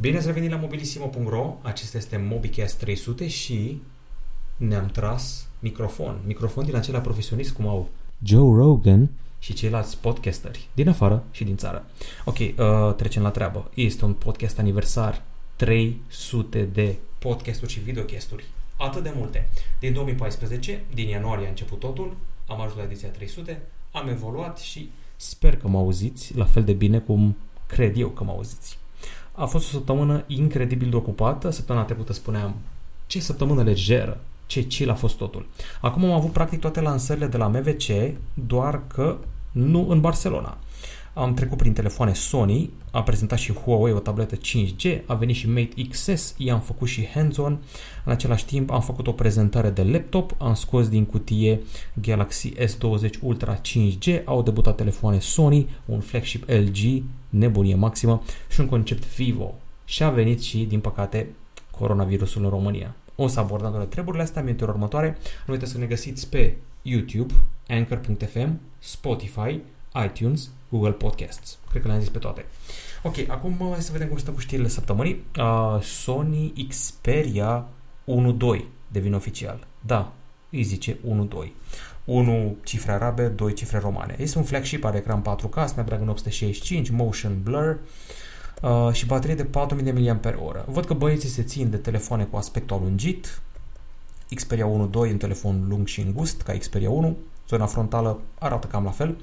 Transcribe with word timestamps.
Bine 0.00 0.16
ați 0.16 0.26
revenit 0.26 0.50
la 0.50 0.56
mobilisimo.ro, 0.56 1.56
acesta 1.62 1.96
este 1.96 2.16
MobiCast 2.16 2.78
300 2.78 3.28
și 3.28 3.82
ne-am 4.56 4.86
tras 4.86 5.48
microfon. 5.58 6.20
Microfon 6.26 6.64
din 6.64 6.74
acelea 6.74 7.00
profesionist 7.00 7.52
cum 7.52 7.68
au 7.68 7.88
Joe 8.22 8.56
Rogan 8.56 9.10
și 9.38 9.52
ceilalți 9.52 9.98
podcasteri 10.00 10.68
din 10.74 10.88
afară 10.88 11.24
și 11.30 11.44
din 11.44 11.56
țară. 11.56 11.84
Ok, 12.24 12.38
uh, 12.38 12.94
trecem 12.96 13.22
la 13.22 13.30
treabă. 13.30 13.70
Este 13.74 14.04
un 14.04 14.12
podcast 14.12 14.58
aniversar, 14.58 15.22
300 15.56 16.62
de 16.62 16.96
podcasturi 17.18 17.72
și 17.72 17.80
videocasturi. 17.80 18.44
Atât 18.76 19.02
de 19.02 19.12
multe. 19.16 19.48
Din 19.80 19.92
2014, 19.92 20.84
din 20.94 21.08
ianuarie 21.08 21.46
a 21.46 21.48
început 21.48 21.78
totul, 21.78 22.16
am 22.46 22.60
ajuns 22.60 22.76
la 22.76 22.82
ediția 22.82 23.08
300, 23.08 23.62
am 23.92 24.08
evoluat 24.08 24.58
și 24.58 24.90
sper 25.16 25.56
că 25.56 25.68
mă 25.68 25.78
auziți 25.78 26.36
la 26.36 26.44
fel 26.44 26.64
de 26.64 26.72
bine 26.72 26.98
cum 26.98 27.36
cred 27.66 27.96
eu 27.96 28.08
că 28.08 28.24
mă 28.24 28.30
auziți. 28.30 28.78
A 29.36 29.44
fost 29.44 29.66
o 29.66 29.70
săptămână 29.70 30.24
incredibil 30.26 30.90
de 30.90 30.96
ocupată. 30.96 31.50
Săptămâna 31.50 31.84
trecută 31.84 32.12
spuneam 32.12 32.54
ce 33.06 33.20
săptămână 33.20 33.62
lejeră, 33.62 34.20
ce 34.46 34.66
chill 34.66 34.90
a 34.90 34.94
fost 34.94 35.16
totul. 35.16 35.46
Acum 35.80 36.04
am 36.04 36.12
avut 36.12 36.32
practic 36.32 36.60
toate 36.60 36.80
lansările 36.80 37.26
de 37.26 37.36
la 37.36 37.48
MVC, 37.48 38.14
doar 38.34 38.80
că 38.86 39.16
nu 39.52 39.88
în 39.88 40.00
Barcelona. 40.00 40.56
Am 41.18 41.34
trecut 41.34 41.58
prin 41.58 41.72
telefoane 41.72 42.12
Sony, 42.12 42.70
a 42.90 43.02
prezentat 43.02 43.38
și 43.38 43.52
Huawei 43.52 43.92
o 43.92 43.98
tabletă 43.98 44.36
5G, 44.36 44.98
a 45.06 45.14
venit 45.14 45.36
și 45.36 45.48
Mate 45.48 45.88
XS, 45.88 46.34
i-am 46.36 46.60
făcut 46.60 46.88
și 46.88 47.06
hands-on. 47.06 47.58
În 48.04 48.12
același 48.12 48.44
timp 48.44 48.70
am 48.70 48.80
făcut 48.80 49.06
o 49.06 49.12
prezentare 49.12 49.70
de 49.70 49.82
laptop, 49.82 50.34
am 50.38 50.54
scos 50.54 50.88
din 50.88 51.04
cutie 51.04 51.60
Galaxy 52.02 52.52
S20 52.52 53.20
Ultra 53.20 53.60
5G, 53.60 54.24
au 54.24 54.42
debutat 54.42 54.76
telefoane 54.76 55.18
Sony, 55.18 55.68
un 55.84 56.00
flagship 56.00 56.48
LG, 56.48 57.02
nebunie 57.28 57.74
maximă 57.74 58.22
și 58.50 58.60
un 58.60 58.66
concept 58.66 59.16
Vivo. 59.16 59.54
Și 59.84 60.02
a 60.02 60.10
venit 60.10 60.42
și, 60.42 60.64
din 60.64 60.80
păcate, 60.80 61.28
coronavirusul 61.70 62.44
în 62.44 62.50
România. 62.50 62.94
O 63.14 63.26
să 63.26 63.40
abordăm 63.40 63.70
toate 63.70 63.86
treburile 63.86 64.22
astea 64.22 64.40
în 64.40 64.46
minutele 64.46 64.70
următoare. 64.70 65.16
Nu 65.46 65.52
uitați 65.52 65.72
să 65.72 65.78
ne 65.78 65.86
găsiți 65.86 66.28
pe 66.28 66.56
YouTube, 66.82 67.34
Anchor.fm, 67.68 68.60
Spotify, 68.78 69.60
iTunes, 70.04 70.50
Google 70.68 70.90
Podcasts. 70.90 71.58
Cred 71.70 71.82
că 71.82 71.88
le-am 71.88 72.00
zis 72.00 72.08
pe 72.08 72.18
toate. 72.18 72.44
Ok, 73.02 73.14
acum 73.28 73.56
hai 73.70 73.82
să 73.82 73.92
vedem 73.92 74.08
cum 74.08 74.16
stăm 74.16 74.34
cu 74.34 74.40
știrile 74.40 74.68
săptămânii. 74.68 75.24
Uh, 75.38 75.82
Sony 75.82 76.66
Xperia 76.68 77.64
1.2 78.04 78.64
devine 78.88 79.16
oficial. 79.16 79.66
Da, 79.80 80.12
îi 80.50 80.62
zice 80.62 80.92
1.2. 80.94 80.98
1 82.04 82.56
cifre 82.64 82.92
arabe, 82.92 83.26
2 83.26 83.52
cifre 83.52 83.78
romane. 83.78 84.14
Este 84.18 84.38
un 84.38 84.44
flagship, 84.44 84.84
are 84.84 84.96
ecran 84.96 85.22
4K, 85.22 85.66
Snapdragon 85.66 86.08
865, 86.08 86.90
motion 86.90 87.40
blur 87.42 87.78
uh, 88.62 88.92
și 88.92 89.06
baterie 89.06 89.34
de 89.34 89.44
4000 89.44 90.18
mAh. 90.22 90.62
Văd 90.66 90.84
că 90.84 90.94
băieții 90.94 91.28
se 91.28 91.42
țin 91.42 91.70
de 91.70 91.76
telefoane 91.76 92.24
cu 92.24 92.36
aspect 92.36 92.70
alungit. 92.70 93.40
Xperia 94.34 94.66
1.2 94.66 94.92
un 94.92 95.16
telefon 95.16 95.66
lung 95.68 95.86
și 95.86 96.00
îngust, 96.00 96.42
ca 96.42 96.52
Xperia 96.52 96.90
1. 96.90 97.16
Zona 97.48 97.66
frontală 97.66 98.20
arată 98.38 98.66
cam 98.66 98.84
la 98.84 98.90
fel. 98.90 99.16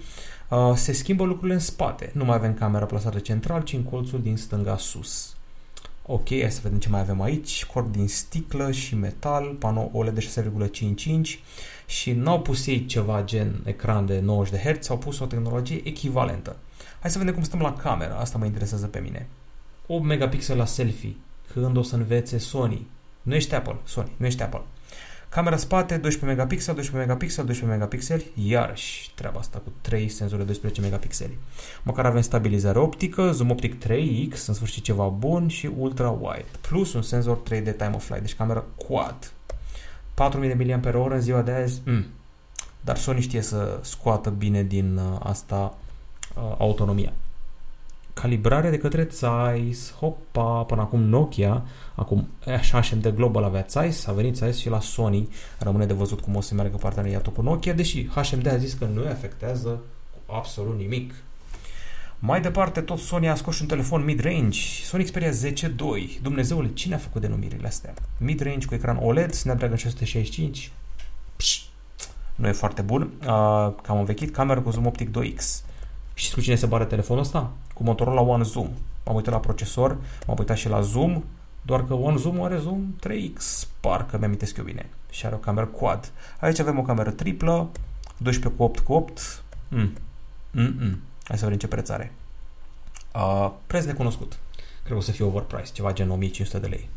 Uh, 0.53 0.75
se 0.75 0.91
schimbă 0.91 1.23
lucrurile 1.23 1.53
în 1.53 1.59
spate. 1.59 2.11
Nu 2.13 2.25
mai 2.25 2.35
avem 2.35 2.53
camera 2.53 2.85
plasată 2.85 3.19
central, 3.19 3.63
ci 3.63 3.73
în 3.73 3.83
colțul 3.83 4.21
din 4.21 4.37
stânga 4.37 4.77
sus. 4.77 5.35
Ok, 6.05 6.27
hai 6.27 6.51
să 6.51 6.59
vedem 6.63 6.79
ce 6.79 6.89
mai 6.89 6.99
avem 6.99 7.21
aici. 7.21 7.65
Corp 7.65 7.91
din 7.91 8.07
sticlă 8.07 8.71
și 8.71 8.95
metal, 8.95 9.55
panou 9.59 9.89
OLED 9.93 10.13
de 10.13 10.51
6,55 10.91 11.39
și 11.85 12.11
n-au 12.11 12.41
pus 12.41 12.67
ei 12.67 12.85
ceva 12.85 13.23
gen 13.23 13.61
ecran 13.65 14.05
de 14.05 14.19
90 14.19 14.53
de 14.53 14.71
Hz, 14.71 14.89
au 14.89 14.97
pus 14.97 15.19
o 15.19 15.25
tehnologie 15.25 15.81
echivalentă. 15.83 16.55
Hai 16.99 17.11
să 17.11 17.17
vedem 17.17 17.33
cum 17.33 17.43
stăm 17.43 17.59
la 17.59 17.73
camera, 17.73 18.15
asta 18.15 18.37
mă 18.37 18.45
interesează 18.45 18.87
pe 18.87 18.99
mine. 18.99 19.27
8 19.87 20.03
megapixel 20.03 20.57
la 20.57 20.65
selfie, 20.65 21.15
când 21.53 21.77
o 21.77 21.81
să 21.81 21.95
învețe 21.95 22.37
Sony. 22.37 22.87
Nu 23.21 23.35
ești 23.35 23.55
Apple, 23.55 23.77
Sony, 23.83 24.11
nu 24.17 24.25
ești 24.25 24.41
Apple. 24.41 24.61
Camera 25.33 25.57
spate, 25.57 25.97
12 25.97 26.25
megapixel, 26.25 26.73
12 26.73 27.07
megapixel, 27.07 27.45
12 27.45 27.77
megapixeli, 27.77 28.49
iarăși 28.51 29.11
treaba 29.15 29.39
asta 29.39 29.57
cu 29.57 29.71
3 29.81 30.09
senzori 30.09 30.39
de 30.39 30.45
12 30.45 30.81
megapixeli. 30.81 31.37
Măcar 31.83 32.05
avem 32.05 32.21
stabilizare 32.21 32.79
optică, 32.79 33.31
zoom 33.31 33.49
optic 33.49 33.85
3x, 33.85 34.45
în 34.47 34.53
sfârșit 34.53 34.83
ceva 34.83 35.07
bun 35.07 35.47
și 35.47 35.69
ultra 35.77 36.09
wide, 36.09 36.45
plus 36.61 36.93
un 36.93 37.01
senzor 37.01 37.37
3D 37.37 37.75
time 37.77 37.91
of 37.93 38.05
flight, 38.05 38.21
deci 38.21 38.35
camera 38.35 38.63
quad. 38.87 39.31
4000 40.13 40.79
mAh 40.83 41.07
în 41.09 41.21
ziua 41.21 41.41
de 41.41 41.51
azi, 41.51 41.81
mm. 41.85 42.05
dar 42.81 42.97
Sony 42.97 43.21
știe 43.21 43.41
să 43.41 43.79
scoată 43.81 44.29
bine 44.29 44.63
din 44.63 44.97
uh, 44.97 45.19
asta 45.19 45.77
uh, 46.35 46.55
autonomia 46.57 47.13
calibrare 48.13 48.69
de 48.69 48.77
către 48.77 49.07
Zeiss, 49.11 49.93
hopa, 49.93 50.63
până 50.63 50.81
acum 50.81 51.01
Nokia, 51.01 51.63
acum 51.95 52.27
așa 52.45 52.81
HMD 52.81 53.07
Global 53.07 53.43
avea 53.43 53.65
Zeiss, 53.69 54.07
a 54.07 54.11
venit 54.11 54.35
Zeiss 54.35 54.59
și 54.59 54.69
la 54.69 54.79
Sony, 54.79 55.29
rămâne 55.59 55.85
de 55.85 55.93
văzut 55.93 56.19
cum 56.19 56.35
o 56.35 56.41
să 56.41 56.53
meargă 56.53 56.77
parteneriatul 56.77 57.31
cu 57.31 57.41
Nokia, 57.41 57.73
deși 57.73 58.07
HMD 58.07 58.47
a 58.47 58.57
zis 58.57 58.73
că 58.73 58.85
nu 58.85 59.01
îi 59.01 59.09
afectează 59.09 59.81
cu 60.11 60.33
absolut 60.33 60.77
nimic. 60.77 61.13
Mai 62.25 62.41
departe, 62.41 62.81
tot 62.81 62.99
Sony 62.99 63.29
a 63.29 63.35
scos 63.35 63.59
un 63.59 63.67
telefon 63.67 64.03
mid-range, 64.03 64.59
Sony 64.83 65.03
Xperia 65.03 65.29
10.2. 65.29 65.75
Dumnezeule, 66.21 66.73
cine 66.73 66.95
a 66.95 66.97
făcut 66.97 67.21
denumirile 67.21 67.67
astea? 67.67 67.93
Mid-range 68.17 68.67
cu 68.67 68.73
ecran 68.73 68.99
OLED, 69.01 69.33
Snapdragon 69.33 69.77
665. 69.77 70.71
Pș, 71.35 71.61
nu 72.35 72.47
e 72.47 72.51
foarte 72.51 72.81
bun. 72.81 73.01
Uh, 73.01 73.73
cam 73.81 73.97
învechit, 73.97 74.31
cameră 74.33 74.61
cu 74.61 74.69
zoom 74.69 74.85
optic 74.85 75.09
2x. 75.09 75.65
Și 76.13 76.33
cu 76.33 76.41
cine 76.41 76.55
se 76.55 76.65
bare 76.65 76.85
telefonul 76.85 77.23
ăsta? 77.23 77.51
Cu 77.73 77.83
Motorola 77.83 78.21
One 78.21 78.43
Zoom. 78.43 78.69
M-am 79.05 79.15
uitat 79.15 79.33
la 79.33 79.39
procesor, 79.39 79.97
m-am 80.27 80.37
uitat 80.39 80.57
și 80.57 80.69
la 80.69 80.81
zoom, 80.81 81.23
doar 81.61 81.85
că 81.85 81.93
One 81.93 82.17
Zoom 82.17 82.41
are 82.41 82.57
zoom 82.57 82.95
3x, 83.07 83.67
parcă 83.79 84.17
mi 84.17 84.25
amintesc 84.25 84.57
eu 84.57 84.63
bine. 84.63 84.89
Și 85.09 85.25
are 85.25 85.35
o 85.35 85.37
cameră 85.37 85.65
quad. 85.65 86.11
Aici 86.39 86.59
avem 86.59 86.79
o 86.79 86.81
cameră 86.81 87.11
triplă, 87.11 87.69
12 88.17 88.59
cu 88.59 88.63
8 88.63 88.79
cu 88.79 88.93
8. 88.93 89.43
Mm. 89.67 89.93
Mm-mm. 90.51 90.99
Hai 91.23 91.37
să 91.37 91.43
vedem 91.43 91.57
ce 91.57 91.67
preț 91.67 91.89
are. 91.89 92.13
Uh, 93.15 93.51
preț 93.67 93.85
necunoscut. 93.85 94.39
Cred 94.83 94.91
că 94.91 94.97
o 94.97 95.01
să 95.01 95.11
fie 95.11 95.25
overpriced, 95.25 95.71
ceva 95.71 95.93
gen 95.93 96.09
1500 96.09 96.59
de 96.59 96.67
lei. 96.67 96.89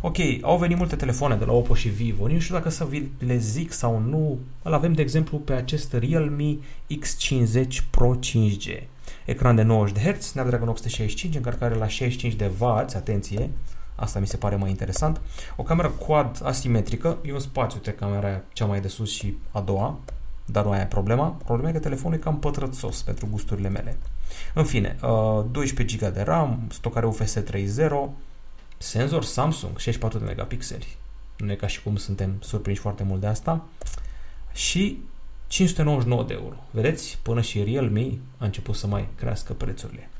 Ok, 0.00 0.16
au 0.40 0.58
venit 0.58 0.76
multe 0.76 0.96
telefoane 0.96 1.36
de 1.36 1.44
la 1.44 1.52
Oppo 1.52 1.74
și 1.74 1.88
Vivo, 1.88 2.28
nu 2.28 2.38
știu 2.38 2.54
dacă 2.54 2.68
să 2.68 2.84
vi 2.84 3.08
le 3.18 3.36
zic 3.36 3.72
sau 3.72 3.98
nu. 3.98 4.38
Îl 4.62 4.72
avem, 4.72 4.92
de 4.92 5.02
exemplu, 5.02 5.38
pe 5.38 5.52
acest 5.52 5.92
Realme 5.92 6.56
X50 6.90 7.66
Pro 7.90 8.18
5G. 8.18 8.82
Ecran 9.24 9.54
de 9.54 9.62
90 9.62 10.02
Hz, 10.02 10.24
Snapdragon 10.24 10.68
865, 10.68 11.34
încărcare 11.34 11.74
la 11.74 11.88
65 11.88 12.34
de 12.34 12.50
W, 12.58 12.64
atenție, 12.64 13.50
asta 13.94 14.18
mi 14.18 14.26
se 14.26 14.36
pare 14.36 14.56
mai 14.56 14.70
interesant. 14.70 15.20
O 15.56 15.62
cameră 15.62 15.88
quad 15.88 16.40
asimetrică, 16.44 17.18
e 17.24 17.32
un 17.32 17.38
spațiu 17.38 17.76
între 17.76 17.92
camera 17.92 18.40
cea 18.52 18.64
mai 18.64 18.80
de 18.80 18.88
sus 18.88 19.10
și 19.10 19.36
a 19.50 19.60
doua, 19.60 19.98
dar 20.44 20.64
nu 20.64 20.70
aia 20.70 20.82
e 20.82 20.86
problema. 20.86 21.28
Problema 21.44 21.68
e 21.68 21.72
că 21.72 21.78
telefonul 21.78 22.16
e 22.16 22.20
cam 22.20 22.38
pătrățos 22.38 23.02
pentru 23.02 23.26
gusturile 23.30 23.68
mele. 23.68 23.96
În 24.54 24.64
fine, 24.64 24.96
12 25.50 25.96
uh, 25.96 26.02
GB 26.02 26.14
de 26.14 26.22
RAM, 26.22 26.68
stocare 26.70 27.06
UFS 27.06 27.36
3.0, 27.38 27.90
Senzor 28.78 29.24
Samsung, 29.24 29.78
64 29.78 30.18
de 30.18 30.24
megapixeli. 30.24 30.96
Nu 31.36 31.50
e 31.50 31.54
ca 31.54 31.66
și 31.66 31.82
cum 31.82 31.96
suntem 31.96 32.36
surprinși 32.40 32.80
foarte 32.80 33.02
mult 33.02 33.20
de 33.20 33.26
asta. 33.26 33.64
Și 34.52 35.02
599 35.52 36.24
de 36.24 36.34
euro. 36.34 36.54
Vedeți? 36.70 37.18
Până 37.22 37.40
și 37.40 37.62
Realme 37.62 38.18
a 38.38 38.44
început 38.44 38.74
să 38.74 38.86
mai 38.86 39.08
crească 39.16 39.52
prețurile. 39.52 40.10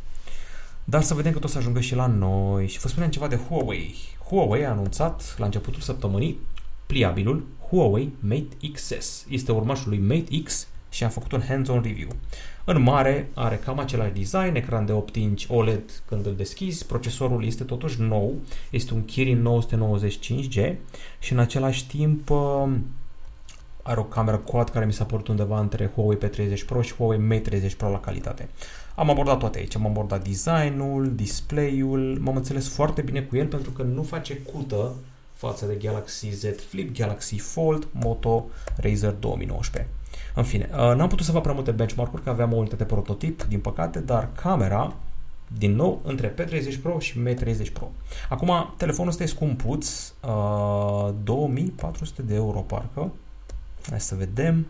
Dar 0.85 1.03
să 1.03 1.15
vedem 1.15 1.33
că 1.33 1.39
tot 1.39 1.51
să 1.51 1.59
ajungă 1.59 1.81
și 1.81 1.95
la 1.95 2.07
noi. 2.07 2.67
Și 2.67 2.79
vă 2.79 2.89
spunem 2.89 3.11
ceva 3.11 3.29
de 3.29 3.37
Huawei. 3.37 3.95
Huawei 4.29 4.65
a 4.65 4.71
anunțat 4.71 5.35
la 5.39 5.45
începutul 5.45 5.81
săptămânii 5.81 6.39
pliabilul 6.87 7.47
Huawei 7.69 8.13
Mate 8.21 8.57
XS. 8.73 9.27
Este 9.29 9.53
urmașul 9.53 9.89
lui 9.89 9.99
Mate 9.99 10.43
X 10.43 10.67
și 10.91 11.05
am 11.05 11.11
făcut 11.11 11.33
un 11.33 11.43
hands-on 11.49 11.83
review. 11.83 12.09
În 12.65 12.83
mare 12.83 13.31
are 13.35 13.57
cam 13.57 13.79
același 13.79 14.13
design, 14.13 14.55
ecran 14.55 14.87
de 14.87 14.93
8 14.93 15.17
inch 15.17 15.45
OLED 15.49 16.03
când 16.09 16.27
îl 16.27 16.35
deschizi, 16.35 16.87
procesorul 16.87 17.45
este 17.45 17.65
totuși 17.65 18.01
nou, 18.01 18.35
este 18.71 18.95
un 18.95 19.05
Kirin 19.05 19.49
995G 19.49 20.75
și 21.19 21.33
în 21.33 21.39
același 21.39 21.87
timp 21.87 22.31
uh, 22.31 22.69
are 23.83 24.01
o 24.01 24.05
cameră 24.05 24.37
quad 24.37 24.69
care 24.69 24.85
mi 24.85 24.93
s-a 24.93 25.05
părut 25.05 25.29
undeva 25.29 25.61
între 25.61 25.91
Huawei 25.95 26.19
P30 26.19 26.65
Pro 26.67 26.83
și 26.83 26.95
Huawei 26.95 27.19
Mate 27.19 27.39
30 27.39 27.75
Pro 27.75 27.91
la 27.91 28.01
calitate. 28.01 28.49
Am 28.95 29.11
abordat 29.11 29.39
toate 29.39 29.59
aici, 29.59 29.77
am 29.77 29.87
abordat 29.87 30.29
designul, 30.29 31.13
display-ul, 31.15 32.19
m-am 32.21 32.37
înțeles 32.37 32.69
foarte 32.69 33.03
bine 33.03 33.21
cu 33.21 33.37
el 33.37 33.47
pentru 33.47 33.71
că 33.71 33.83
nu 33.83 34.03
face 34.03 34.35
cută 34.35 34.93
față 35.33 35.67
de 35.67 35.75
Galaxy 35.75 36.29
Z 36.31 36.45
Flip, 36.69 36.97
Galaxy 36.97 37.39
Fold, 37.39 37.89
Moto 37.93 38.45
Razer 38.77 39.11
2019. 39.11 39.91
În 40.35 40.43
fine, 40.43 40.69
uh, 40.73 40.79
n-am 40.79 41.09
putut 41.09 41.25
să 41.25 41.33
fac 41.33 41.43
prea 41.43 41.55
multe 41.55 41.71
benchmark-uri, 41.71 42.23
că 42.23 42.31
aveam 42.31 42.53
o 42.53 42.57
unitate 42.57 42.85
prototip, 42.85 43.43
din 43.43 43.61
păcate, 43.61 44.01
dar 44.01 44.29
camera, 44.35 44.95
din 45.59 45.75
nou, 45.75 46.01
între 46.05 46.35
P30 46.35 46.81
Pro 46.83 46.99
și 46.99 47.21
M30 47.23 47.73
Pro. 47.73 47.91
Acum, 48.29 48.75
telefonul 48.77 49.11
ăsta 49.11 49.23
e 49.23 49.27
scumpuț, 49.27 50.13
uh, 50.27 51.11
2400 51.25 52.23
de 52.23 52.35
euro, 52.35 52.59
parcă. 52.59 53.11
Hai 53.89 54.01
să 54.01 54.15
vedem. 54.15 54.67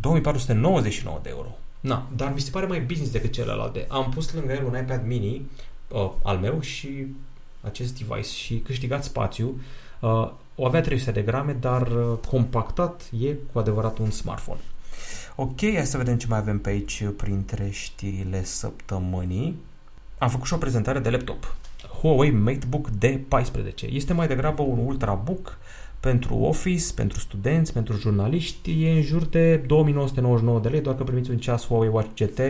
2499 0.00 1.20
de 1.22 1.28
euro. 1.28 1.48
Na, 1.80 2.08
dar 2.16 2.32
mi 2.32 2.40
se 2.40 2.50
pare 2.50 2.66
mai 2.66 2.80
business 2.80 3.12
decât 3.12 3.32
celelalte. 3.32 3.86
Am 3.88 4.10
pus 4.10 4.32
lângă 4.32 4.52
el 4.52 4.64
un 4.64 4.78
iPad 4.78 5.06
mini 5.06 5.50
uh, 5.88 6.10
al 6.22 6.38
meu 6.38 6.60
și 6.60 7.06
acest 7.60 7.98
device 7.98 8.28
și 8.28 8.58
câștigat 8.58 9.04
spațiu. 9.04 9.60
Uh, 10.00 10.30
o 10.54 10.66
avea 10.66 10.80
300 10.80 11.10
de 11.10 11.22
grame, 11.22 11.52
dar 11.52 11.86
uh, 11.86 12.18
compactat 12.28 13.02
e 13.20 13.34
cu 13.52 13.58
adevărat 13.58 13.98
un 13.98 14.10
smartphone. 14.10 14.60
Ok, 15.36 15.60
hai 15.60 15.86
să 15.86 15.96
vedem 15.96 16.16
ce 16.16 16.26
mai 16.26 16.38
avem 16.38 16.58
pe 16.58 16.68
aici 16.68 17.04
printre 17.16 17.70
știrile 17.70 18.44
săptămânii. 18.44 19.56
Am 20.18 20.28
făcut 20.28 20.46
și 20.46 20.52
o 20.52 20.56
prezentare 20.56 20.98
de 20.98 21.10
laptop. 21.10 21.54
Huawei 22.00 22.30
MateBook 22.30 22.88
D14. 22.90 23.90
Este 23.90 24.12
mai 24.12 24.26
degrabă 24.26 24.62
un 24.62 24.78
ultrabook 24.78 25.58
pentru 26.00 26.34
office, 26.34 26.92
pentru 26.94 27.18
studenți, 27.18 27.72
pentru 27.72 27.96
jurnaliști. 27.96 28.84
E 28.84 28.92
în 28.92 29.02
jur 29.02 29.24
de 29.24 29.56
2999 29.56 30.60
de 30.60 30.68
lei, 30.68 30.80
doar 30.80 30.96
că 30.96 31.04
primiți 31.04 31.30
un 31.30 31.38
ceas 31.38 31.66
Huawei 31.66 31.88
Watch 31.88 32.24
GT 32.24 32.40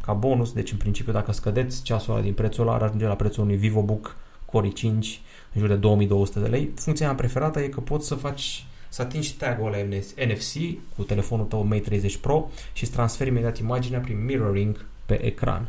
ca 0.00 0.12
bonus. 0.12 0.52
Deci, 0.52 0.72
în 0.72 0.78
principiu, 0.78 1.12
dacă 1.12 1.32
scădeți 1.32 1.82
ceasul 1.82 2.12
ăla 2.12 2.22
din 2.22 2.32
prețul 2.32 2.62
ăla, 2.66 2.74
ar 2.74 2.82
ajunge 2.82 3.06
la 3.06 3.14
prețul 3.14 3.42
unui 3.42 3.56
VivoBook 3.56 4.16
Core 4.44 4.68
i5 4.68 4.82
în 5.52 5.58
jur 5.58 5.68
de 5.68 5.74
2200 5.74 6.40
de 6.40 6.48
lei. 6.48 6.70
Funcția 6.74 7.06
mea 7.06 7.14
preferată 7.14 7.60
e 7.60 7.68
că 7.68 7.80
poți 7.80 8.06
să 8.06 8.14
faci 8.14 8.66
să 8.88 9.02
atingi 9.02 9.36
tag-ul 9.36 9.66
ăla 9.66 9.76
NFC 10.26 10.54
cu 10.96 11.02
telefonul 11.02 11.46
tău 11.46 11.62
Mate 11.62 11.80
30 11.80 12.16
Pro 12.16 12.50
și 12.72 12.86
să 12.86 12.92
transferi 12.92 13.30
imediat 13.30 13.58
imaginea 13.58 14.00
prin 14.00 14.24
mirroring 14.24 14.84
pe 15.06 15.24
ecran. 15.24 15.68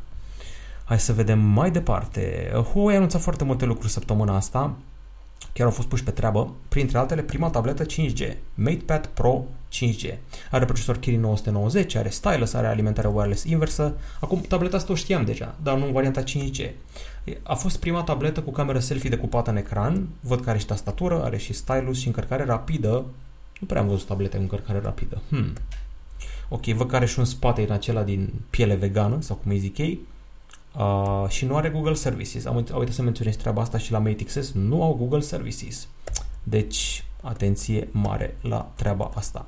Hai 0.85 0.99
să 0.99 1.13
vedem 1.13 1.39
mai 1.39 1.71
departe. 1.71 2.51
Huawei 2.73 2.93
a 2.93 2.97
anunțat 2.97 3.21
foarte 3.21 3.43
multe 3.43 3.65
lucruri 3.65 3.91
săptămâna 3.91 4.35
asta. 4.35 4.75
Chiar 5.53 5.65
au 5.65 5.73
fost 5.73 5.87
puși 5.87 6.03
pe 6.03 6.11
treabă. 6.11 6.53
Printre 6.69 6.97
altele, 6.97 7.21
prima 7.21 7.49
tabletă 7.49 7.85
5G, 7.85 8.33
MatePad 8.53 9.05
Pro 9.05 9.43
5G. 9.71 10.15
Are 10.51 10.65
procesor 10.65 10.97
Kirin 10.97 11.19
990, 11.19 11.95
are 11.95 12.09
stylus, 12.09 12.53
are 12.53 12.67
alimentare 12.67 13.07
wireless 13.07 13.43
inversă. 13.43 13.93
Acum, 14.19 14.41
tableta 14.41 14.77
asta 14.77 14.91
o 14.91 14.95
știam 14.95 15.25
deja, 15.25 15.55
dar 15.63 15.77
nu 15.77 15.85
în 15.85 15.91
varianta 15.91 16.23
5G. 16.23 16.69
A 17.43 17.53
fost 17.53 17.79
prima 17.79 18.03
tabletă 18.03 18.41
cu 18.41 18.51
cameră 18.51 18.79
selfie 18.79 19.09
decupată 19.09 19.49
în 19.49 19.57
ecran. 19.57 20.07
Văd 20.19 20.41
că 20.41 20.49
are 20.49 20.59
și 20.59 20.65
tastatură, 20.65 21.23
are 21.23 21.37
și 21.37 21.53
stylus 21.53 21.99
și 21.99 22.07
încărcare 22.07 22.45
rapidă. 22.45 23.05
Nu 23.59 23.67
prea 23.67 23.81
am 23.81 23.87
văzut 23.87 24.07
tablete 24.07 24.35
cu 24.35 24.41
încărcare 24.41 24.79
rapidă. 24.79 25.21
Hmm. 25.29 25.53
Ok, 26.49 26.65
văd 26.65 26.89
că 26.89 26.95
are 26.95 27.05
și 27.05 27.19
un 27.19 27.25
spate 27.25 27.61
în 27.61 27.71
acela 27.71 28.03
din 28.03 28.33
piele 28.49 28.75
vegană, 28.75 29.17
sau 29.21 29.35
cum 29.35 29.51
îi 29.51 29.57
zic 29.57 29.77
ei. 29.77 29.99
Uh, 30.77 31.25
și 31.29 31.45
nu 31.45 31.55
are 31.55 31.69
Google 31.69 31.93
Services. 31.93 32.45
Am, 32.45 32.55
uitat 32.55 32.89
să 32.89 33.01
menționez 33.01 33.35
treaba 33.35 33.61
asta 33.61 33.77
și 33.77 33.91
la 33.91 33.99
Mate 33.99 34.23
XS. 34.23 34.51
Nu 34.51 34.83
au 34.83 34.93
Google 34.93 35.19
Services. 35.19 35.87
Deci, 36.43 37.03
atenție 37.21 37.87
mare 37.91 38.37
la 38.41 38.71
treaba 38.75 39.11
asta. 39.15 39.45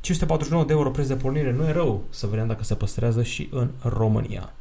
549 0.00 0.64
de 0.64 0.72
euro 0.72 0.90
preț 0.90 1.06
de 1.06 1.14
pornire 1.14 1.52
nu 1.52 1.66
e 1.66 1.72
rău 1.72 2.04
să 2.10 2.26
vedem 2.26 2.46
dacă 2.46 2.64
se 2.64 2.74
păstrează 2.74 3.22
și 3.22 3.48
în 3.50 3.70
România. 3.82 4.52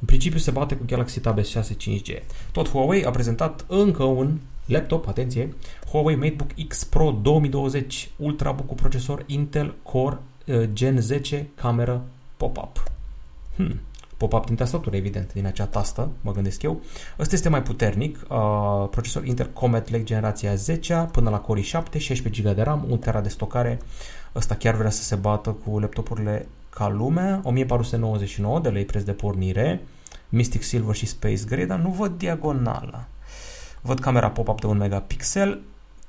În 0.00 0.06
principiu 0.06 0.38
se 0.38 0.50
bate 0.50 0.74
cu 0.74 0.84
Galaxy 0.86 1.20
Tab 1.20 1.38
S6 1.40 1.62
5G. 1.62 2.22
Tot 2.52 2.68
Huawei 2.68 3.04
a 3.04 3.10
prezentat 3.10 3.64
încă 3.68 4.02
un 4.02 4.38
laptop, 4.66 5.08
atenție, 5.08 5.54
Huawei 5.90 6.16
MateBook 6.16 6.50
X 6.68 6.84
Pro 6.84 7.18
2020 7.22 8.10
Ultrabook 8.16 8.66
cu 8.66 8.74
procesor 8.74 9.22
Intel 9.26 9.74
Core 9.82 10.18
uh, 10.46 10.62
Gen 10.72 11.00
10 11.00 11.48
cameră 11.54 12.04
pop-up. 12.36 12.82
Hmm 13.56 13.80
pop-up 14.18 14.46
din 14.46 14.56
tastatură, 14.56 14.96
evident, 14.96 15.32
din 15.32 15.46
acea 15.46 15.66
tastă, 15.66 16.10
mă 16.20 16.32
gândesc 16.32 16.62
eu. 16.62 16.80
Ăsta 17.18 17.34
este 17.34 17.48
mai 17.48 17.62
puternic, 17.62 18.26
uh, 18.28 18.88
procesor 18.90 19.24
Intel 19.24 19.50
Comet 19.52 19.90
Lake 19.90 20.04
generația 20.04 20.54
10 20.54 21.08
până 21.12 21.30
la 21.30 21.40
Core 21.40 21.60
i7, 21.60 21.98
16 21.98 22.42
GB 22.42 22.54
de 22.54 22.62
RAM, 22.62 22.84
1 22.88 22.96
TB 22.96 23.22
de 23.22 23.28
stocare. 23.28 23.78
Ăsta 24.34 24.54
chiar 24.54 24.74
vrea 24.74 24.90
să 24.90 25.02
se 25.02 25.14
bată 25.14 25.50
cu 25.50 25.78
laptopurile 25.78 26.46
ca 26.70 26.88
lumea, 26.88 27.40
1499 27.44 28.60
de 28.60 28.68
lei 28.68 28.84
preț 28.84 29.02
de 29.02 29.12
pornire, 29.12 29.80
Mystic 30.28 30.62
Silver 30.62 30.94
și 30.94 31.06
Space 31.06 31.44
Gray, 31.46 31.66
dar 31.66 31.78
nu 31.78 31.90
văd 31.90 32.18
diagonala. 32.18 33.04
Văd 33.80 34.00
camera 34.00 34.30
pop-up 34.30 34.60
de 34.60 34.66
1 34.66 34.78
megapixel, 34.78 35.60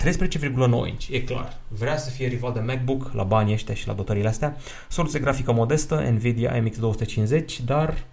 13,9 0.03 0.87
inch, 0.87 1.07
e 1.11 1.21
clar. 1.21 1.57
Vrea 1.67 1.97
să 1.97 2.09
fie 2.09 2.27
rival 2.27 2.53
de 2.53 2.59
MacBook 2.59 3.11
la 3.13 3.23
banii 3.23 3.53
ăștia 3.53 3.73
și 3.73 3.87
la 3.87 3.93
dotările 3.93 4.27
astea. 4.27 4.57
Soluție 4.89 5.19
grafică 5.19 5.51
modestă, 5.51 5.95
Nvidia 5.95 6.63
MX250, 6.63 7.65
dar 7.65 8.03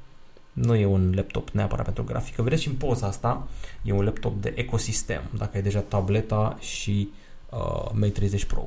nu 0.52 0.74
e 0.74 0.86
un 0.86 1.12
laptop 1.14 1.48
neapărat 1.50 1.84
pentru 1.84 2.04
grafică. 2.04 2.42
Vedeți 2.42 2.62
și 2.62 2.68
în 2.68 2.74
poza 2.74 3.06
asta, 3.06 3.48
e 3.82 3.92
un 3.92 4.04
laptop 4.04 4.40
de 4.40 4.52
ecosistem, 4.56 5.22
dacă 5.36 5.50
ai 5.54 5.62
deja 5.62 5.80
tableta 5.80 6.56
și 6.60 7.08
uh, 7.50 7.90
Mate 7.92 8.08
30 8.08 8.44
Pro. 8.44 8.64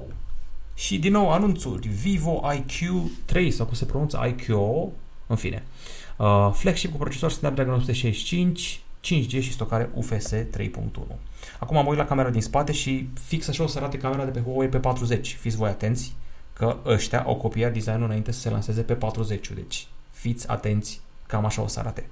Și 0.74 1.00
din 1.00 1.12
nou 1.12 1.32
anunțuri, 1.32 1.88
Vivo 1.88 2.42
IQ3 2.54 3.48
sau 3.50 3.66
cum 3.66 3.76
se 3.76 3.86
pronunță 3.86 4.20
IQ, 4.28 4.48
în 5.28 5.36
fine. 5.36 5.64
Uh, 6.18 6.50
flagship 6.54 6.92
cu 6.92 6.98
procesor 6.98 7.32
Snapdragon 7.32 7.74
865, 7.74 8.82
5G 9.06 9.42
și 9.42 9.52
stocare 9.52 9.90
UFS 9.94 10.34
3.1. 10.34 10.42
Acum 11.60 11.78
am 11.78 11.88
uit 11.88 11.98
la 11.98 12.06
camera 12.06 12.30
din 12.30 12.42
spate 12.42 12.72
și 12.72 13.10
fix 13.14 13.48
așa 13.48 13.64
o 13.64 13.68
să 13.68 13.78
arate 13.78 13.98
camera 13.98 14.26
de 14.26 14.32
pe 14.32 14.40
Huawei 14.40 14.70
P40. 14.70 15.22
Fiți 15.22 15.56
voi 15.56 15.70
atenți 15.70 16.16
că 16.54 16.78
ăștia 16.86 17.22
au 17.22 17.36
copiat 17.36 17.74
designul 17.74 18.04
înainte 18.04 18.32
să 18.32 18.40
se 18.40 18.50
lanseze 18.50 18.82
pe 18.82 18.94
40 18.94 19.52
deci 19.52 19.88
fiți 20.12 20.50
atenți, 20.50 21.02
cam 21.28 21.46
așa 21.46 21.62
o 21.62 21.68
să 21.68 21.80
arate. 21.80 22.10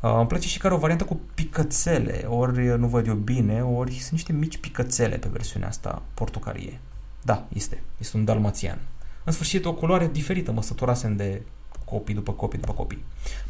Uh, 0.00 0.14
îmi 0.16 0.26
place 0.26 0.48
și 0.48 0.58
care 0.58 0.74
o 0.74 0.78
variantă 0.78 1.04
cu 1.04 1.20
picățele, 1.34 2.24
ori 2.28 2.78
nu 2.78 2.86
văd 2.86 3.06
eu 3.06 3.14
bine, 3.14 3.62
ori 3.62 3.92
sunt 3.92 4.10
niște 4.10 4.32
mici 4.32 4.58
picățele 4.58 5.16
pe 5.16 5.28
versiunea 5.32 5.68
asta 5.68 6.02
portocarie. 6.14 6.80
Da, 7.22 7.46
este. 7.48 7.82
Este 7.98 8.16
un 8.16 8.24
dalmațian. 8.24 8.78
În 9.24 9.32
sfârșit, 9.32 9.64
o 9.64 9.74
culoare 9.74 10.08
diferită, 10.12 10.52
mă 10.52 10.62
săturasem 10.62 11.16
de 11.16 11.42
copii 11.90 12.14
după 12.14 12.32
copii 12.32 12.58
după 12.58 12.72
copii. 12.72 13.04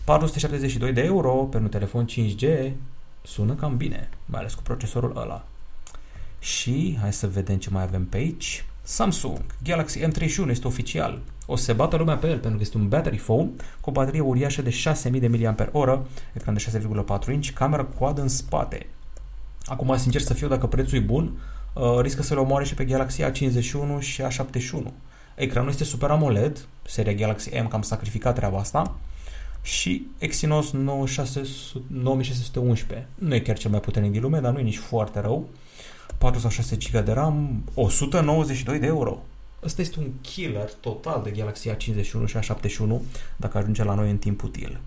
472 0.05 0.93
de 0.93 1.01
euro 1.01 1.33
pentru 1.33 1.63
un 1.63 1.69
telefon 1.69 2.07
5G 2.07 2.71
sună 3.23 3.55
cam 3.55 3.77
bine, 3.77 4.09
mai 4.27 4.41
ales 4.41 4.55
cu 4.55 4.63
procesorul 4.63 5.17
ăla. 5.17 5.45
Și 6.39 6.97
hai 7.01 7.13
să 7.13 7.29
vedem 7.29 7.57
ce 7.57 7.71
mai 7.71 7.83
avem 7.83 8.05
pe 8.05 8.17
aici. 8.17 8.65
Samsung 8.83 9.41
Galaxy 9.65 10.01
M31 10.01 10.49
este 10.49 10.67
oficial. 10.67 11.21
O 11.47 11.57
să 11.57 11.65
se 11.65 11.73
bată 11.73 11.97
lumea 11.97 12.17
pe 12.17 12.27
el 12.27 12.39
pentru 12.39 12.57
că 12.57 12.63
este 12.63 12.77
un 12.77 12.89
battery 12.89 13.17
phone 13.17 13.51
cu 13.81 13.89
o 13.89 13.93
baterie 13.93 14.21
uriașă 14.21 14.63
de 14.63 14.71
6000 14.71 15.21
de 15.21 15.29
mAh, 15.29 16.01
ecran 16.33 16.55
de 16.55 16.81
6,4 17.27 17.33
inch, 17.33 17.51
cameră 17.51 17.85
coadă 17.85 18.21
în 18.21 18.29
spate. 18.29 18.87
Acum, 19.65 19.97
sincer 19.97 20.21
să 20.21 20.35
fiu, 20.35 20.49
dacă 20.49 20.67
prețul 20.67 20.99
e 20.99 21.01
bun, 21.01 21.33
uh, 21.73 21.99
riscă 22.01 22.23
să 22.23 22.35
le 22.35 22.41
omoare 22.41 22.65
și 22.65 22.75
pe 22.75 22.85
Galaxy 22.85 23.23
A51 23.23 23.99
și 23.99 24.23
A71. 24.23 24.93
Ecranul 25.35 25.71
este 25.71 25.85
Super 25.85 26.11
AMOLED, 26.11 26.67
seria 26.83 27.13
Galaxy 27.13 27.59
M, 27.59 27.69
cam 27.69 27.83
sacrificat 27.83 28.35
treaba 28.35 28.59
asta, 28.59 28.97
și 29.63 30.07
Exynos 30.19 30.71
9611. 30.71 33.09
Nu 33.15 33.35
e 33.35 33.41
chiar 33.41 33.59
cel 33.59 33.71
mai 33.71 33.81
puternic 33.81 34.13
din 34.13 34.21
lume, 34.21 34.41
dar 34.41 34.53
nu 34.53 34.59
e 34.59 34.63
nici 34.63 34.79
foarte 34.79 35.21
rău. 35.21 35.49
4 36.19 36.41
sau 36.41 36.51
6 36.51 36.77
GB 36.77 37.05
de 37.05 37.13
RAM, 37.13 37.65
192 37.75 38.79
de 38.79 38.87
euro. 38.87 39.23
Ăsta 39.63 39.81
este 39.81 39.99
un 39.99 40.11
killer 40.21 40.71
total 40.81 41.23
de 41.23 41.31
Galaxy 41.31 41.71
A51 41.71 42.03
și 42.03 42.39
A71 42.39 43.01
dacă 43.37 43.59
ajunge 43.59 43.85
la 43.85 43.95
noi 43.95 44.11
în 44.11 44.19
timp 44.19 44.43
util. 44.43 44.81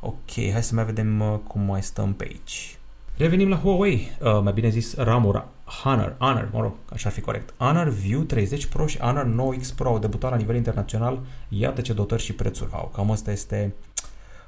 Ok, 0.00 0.30
hai 0.52 0.62
să 0.62 0.74
mai 0.74 0.84
vedem 0.84 1.20
uh, 1.20 1.38
cum 1.46 1.60
mai 1.60 1.82
stăm 1.82 2.14
pe 2.14 2.24
aici. 2.24 2.78
Revenim 3.16 3.48
la 3.48 3.56
Huawei, 3.56 4.10
uh, 4.20 4.40
mai 4.42 4.52
bine 4.52 4.68
zis 4.68 4.96
Ramura, 4.96 5.48
Honor, 5.68 6.14
Honor, 6.18 6.48
mă 6.52 6.60
rog, 6.60 6.72
așa 6.92 7.08
ar 7.08 7.14
fi 7.14 7.20
corect. 7.20 7.54
Honor 7.56 7.88
View 7.88 8.20
30 8.20 8.66
Pro 8.66 8.86
și 8.86 8.98
Honor 8.98 9.56
9X 9.56 9.74
Pro 9.74 9.88
au 9.88 9.98
debutat 9.98 10.30
la 10.30 10.36
nivel 10.36 10.56
internațional. 10.56 11.20
Iată 11.48 11.80
ce 11.80 11.92
dotări 11.92 12.22
și 12.22 12.32
prețuri 12.32 12.70
au. 12.72 12.90
Cam 12.94 13.10
asta 13.10 13.30
este 13.30 13.74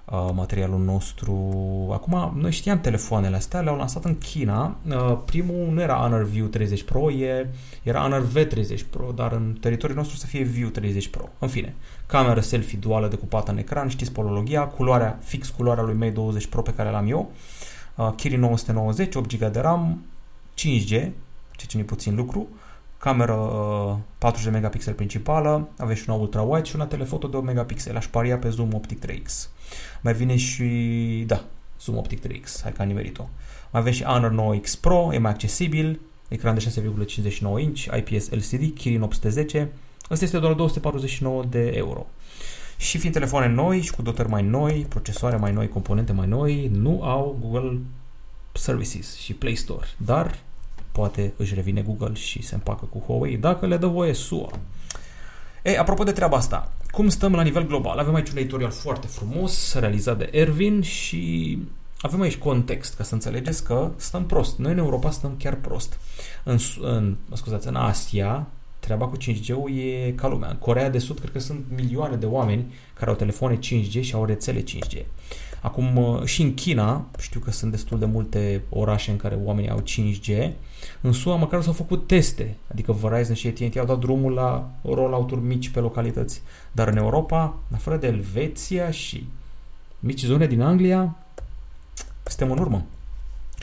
uh, 0.05 0.31
materialul 0.35 0.79
nostru. 0.79 1.35
Acum, 1.93 2.33
noi 2.37 2.51
știam 2.51 2.81
telefoanele 2.81 3.37
astea, 3.37 3.61
le-au 3.61 3.77
lansat 3.77 4.05
în 4.05 4.19
China. 4.19 4.77
Uh, 4.89 5.19
primul 5.25 5.69
nu 5.73 5.81
era 5.81 5.95
Honor 5.95 6.23
View 6.25 6.47
30 6.47 6.83
Pro, 6.83 7.11
e, 7.11 7.49
era 7.83 8.01
Honor 8.01 8.27
V30 8.27 8.81
Pro, 8.91 9.13
dar 9.15 9.33
în 9.33 9.57
teritoriul 9.61 9.99
nostru 9.99 10.17
să 10.17 10.27
fie 10.27 10.43
View 10.43 10.69
30 10.69 11.09
Pro. 11.09 11.29
În 11.39 11.49
fine, 11.49 11.75
cameră 12.07 12.41
selfie 12.41 12.79
duală 12.79 13.09
decupată 13.09 13.51
în 13.51 13.59
ecran, 13.59 13.89
știți 13.89 14.13
polologia, 14.13 14.67
culoarea, 14.67 15.19
fix 15.23 15.49
culoarea 15.49 15.85
lui 15.85 15.95
Mate 15.95 16.11
20 16.11 16.47
Pro 16.47 16.63
pe 16.63 16.75
care 16.75 16.91
l-am 16.91 17.09
eu. 17.09 17.33
Uh, 17.97 18.13
Kirin 18.17 18.41
990, 18.41 19.15
8 19.15 19.37
GB 19.37 19.53
de 19.53 19.61
RAM, 19.61 20.03
5G, 20.61 21.11
ce 21.57 21.67
ține 21.67 21.83
puțin 21.83 22.15
lucru, 22.15 22.49
cameră 22.99 23.35
uh, 23.35 23.97
40 24.19 24.53
megapixel 24.53 24.95
principală, 24.95 25.69
aveți 25.79 26.01
și 26.01 26.11
una 26.11 26.19
ultra-wide 26.19 26.69
și 26.69 26.75
una 26.75 26.87
telefoto 26.87 27.29
de 27.29 27.37
8 27.37 27.47
megapixel. 27.47 27.97
Aș 27.97 28.07
paria 28.07 28.39
pe 28.39 28.49
zoom 28.49 28.75
optic 28.75 29.07
3X. 29.07 29.49
Mai 30.01 30.15
vine 30.15 30.37
și, 30.37 30.65
da, 31.27 31.45
zoom 31.81 31.99
optic 31.99 32.27
3X, 32.27 32.63
hai 32.63 32.73
că 32.73 32.83
am 32.83 32.89
nimerit-o. 32.89 33.29
Mai 33.71 33.81
avem 33.81 33.93
și 33.93 34.05
Honor 34.05 34.61
9X 34.61 34.81
Pro, 34.81 35.11
e 35.13 35.19
mai 35.19 35.31
accesibil, 35.31 36.01
ecran 36.29 36.55
de 36.55 36.73
6,59 37.59 37.61
inch, 37.61 37.85
IPS 37.97 38.31
LCD, 38.31 38.75
Kirin 38.75 39.03
810. 39.03 39.69
Asta 40.09 40.25
este 40.25 40.39
doar 40.39 40.53
249 40.53 41.45
de 41.45 41.73
euro. 41.75 42.07
Și 42.77 42.99
fiind 42.99 43.15
telefoane 43.15 43.47
noi 43.55 43.81
și 43.81 43.91
cu 43.91 44.03
dotări 44.03 44.29
mai 44.29 44.43
noi, 44.43 44.87
procesoare 44.89 45.37
mai 45.37 45.53
noi, 45.53 45.69
componente 45.69 46.13
mai 46.13 46.27
noi, 46.27 46.71
nu 46.73 47.03
au 47.03 47.39
Google 47.41 47.79
Services 48.53 49.17
și 49.17 49.35
Play 49.35 49.55
Store, 49.55 49.87
dar 49.97 50.39
poate 50.93 51.33
își 51.37 51.55
revine 51.55 51.81
Google 51.81 52.15
și 52.15 52.43
se 52.43 52.55
împacă 52.55 52.85
cu 52.85 53.03
Huawei 53.07 53.37
dacă 53.37 53.67
le 53.67 53.77
dă 53.77 53.87
voie 53.87 54.13
SUA. 54.13 54.51
E, 55.63 55.79
apropo 55.79 56.03
de 56.03 56.13
treaba 56.13 56.37
asta, 56.37 56.73
cum 56.91 57.09
stăm 57.09 57.35
la 57.35 57.43
nivel 57.43 57.67
global? 57.67 57.99
Avem 57.99 58.15
aici 58.15 58.31
un 58.31 58.37
editorial 58.37 58.71
foarte 58.71 59.07
frumos, 59.07 59.75
realizat 59.75 60.19
de 60.19 60.29
Ervin 60.33 60.83
și 60.83 61.59
avem 62.01 62.21
aici 62.21 62.37
context, 62.37 62.95
ca 62.95 63.03
să 63.03 63.15
înțelegeți 63.15 63.65
că 63.65 63.91
stăm 63.97 64.27
prost. 64.27 64.59
Noi 64.59 64.73
în 64.73 64.79
Europa 64.79 65.11
stăm 65.11 65.35
chiar 65.39 65.55
prost. 65.55 65.99
În, 66.45 66.59
în, 66.81 67.17
scuzați, 67.33 67.67
în 67.67 67.75
Asia, 67.75 68.47
treaba 68.79 69.07
cu 69.07 69.17
5G-ul 69.17 69.79
e 69.79 70.13
ca 70.17 70.29
lumea. 70.29 70.49
În 70.49 70.57
Corea 70.57 70.91
de 70.91 70.99
Sud 70.99 71.19
cred 71.19 71.33
că 71.33 71.39
sunt 71.39 71.65
milioane 71.77 72.17
de 72.17 72.27
oameni 72.27 72.75
care 72.95 73.11
au 73.11 73.17
telefoane 73.17 73.59
5G 73.59 74.01
și 74.01 74.15
au 74.15 74.25
rețele 74.25 74.63
5G. 74.63 75.05
Acum 75.61 75.97
uh, 75.97 76.25
și 76.25 76.43
în 76.43 76.55
China, 76.55 77.07
știu 77.19 77.41
că 77.41 77.51
sunt 77.51 77.71
destul 77.71 77.99
de 77.99 78.05
multe 78.05 78.63
orașe 78.69 79.11
în 79.11 79.17
care 79.17 79.39
oamenii 79.45 79.71
au 79.71 79.83
5G, 79.83 80.51
în 81.01 81.13
SUA 81.13 81.37
măcar 81.37 81.63
s-au 81.63 81.73
făcut 81.73 82.07
teste, 82.07 82.57
adică 82.71 82.93
Verizon 82.93 83.35
și 83.35 83.47
AT&T 83.47 83.77
au 83.77 83.87
dat 83.87 83.99
drumul 83.99 84.33
la 84.33 84.71
rollout-uri 84.83 85.41
mici 85.41 85.69
pe 85.69 85.81
localități. 85.81 86.43
Dar 86.73 86.89
în 86.89 86.97
Europa, 86.97 87.59
în 87.69 87.77
afară 87.77 87.97
de 87.97 88.07
Elveția 88.07 88.91
și 88.91 89.27
mici 89.99 90.25
zone 90.25 90.47
din 90.47 90.61
Anglia, 90.61 91.17
suntem 92.23 92.51
în 92.51 92.59
urmă. 92.59 92.85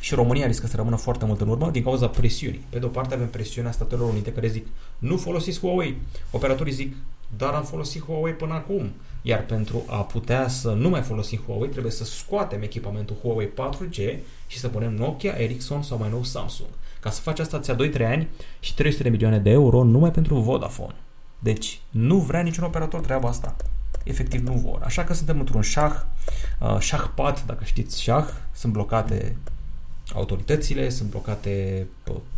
Și 0.01 0.15
România 0.15 0.47
riscă 0.47 0.67
să 0.67 0.75
rămână 0.75 0.95
foarte 0.95 1.25
mult 1.25 1.41
în 1.41 1.47
urmă 1.47 1.69
din 1.69 1.83
cauza 1.83 2.07
presiunii. 2.07 2.65
Pe 2.69 2.79
de 2.79 2.85
o 2.85 2.89
parte 2.89 3.13
avem 3.13 3.27
presiunea 3.27 3.71
Statelor 3.71 4.09
Unite 4.09 4.33
care 4.33 4.47
zic 4.47 4.67
nu 4.97 5.17
folosiți 5.17 5.59
Huawei. 5.59 5.95
Operatorii 6.31 6.73
zic 6.73 6.95
dar 7.37 7.53
am 7.53 7.63
folosit 7.63 8.03
Huawei 8.03 8.33
până 8.33 8.53
acum. 8.53 8.91
Iar 9.21 9.45
pentru 9.45 9.83
a 9.87 10.01
putea 10.01 10.47
să 10.47 10.71
nu 10.71 10.89
mai 10.89 11.01
folosim 11.01 11.41
Huawei, 11.45 11.69
trebuie 11.69 11.91
să 11.91 12.05
scoatem 12.05 12.61
echipamentul 12.61 13.15
Huawei 13.21 13.49
4G 13.49 14.17
și 14.47 14.59
să 14.59 14.67
punem 14.67 14.93
Nokia, 14.93 15.33
Ericsson 15.37 15.81
sau 15.81 15.97
mai 15.97 16.09
nou 16.09 16.23
Samsung. 16.23 16.69
Ca 16.99 17.09
să 17.09 17.21
faci 17.21 17.39
asta 17.39 17.59
ți-a 17.59 17.75
2-3 17.75 18.05
ani 18.05 18.27
și 18.59 18.73
300 18.73 19.03
de 19.03 19.09
milioane 19.09 19.39
de 19.39 19.49
euro 19.49 19.83
numai 19.83 20.11
pentru 20.11 20.35
Vodafone. 20.35 20.95
Deci 21.39 21.79
nu 21.89 22.17
vrea 22.17 22.41
niciun 22.41 22.63
operator 22.63 22.99
treaba 22.99 23.29
asta. 23.29 23.55
Efectiv 24.03 24.47
nu 24.47 24.53
vor. 24.53 24.81
Așa 24.83 25.03
că 25.03 25.13
suntem 25.13 25.39
într-un 25.39 25.61
șah, 25.61 26.01
uh, 26.59 26.77
șahpat, 26.79 27.45
dacă 27.45 27.63
știți 27.63 28.01
șah, 28.01 28.27
sunt 28.53 28.73
blocate 28.73 29.35
autoritățile, 30.13 30.89
sunt 30.89 31.09
blocate, 31.09 31.87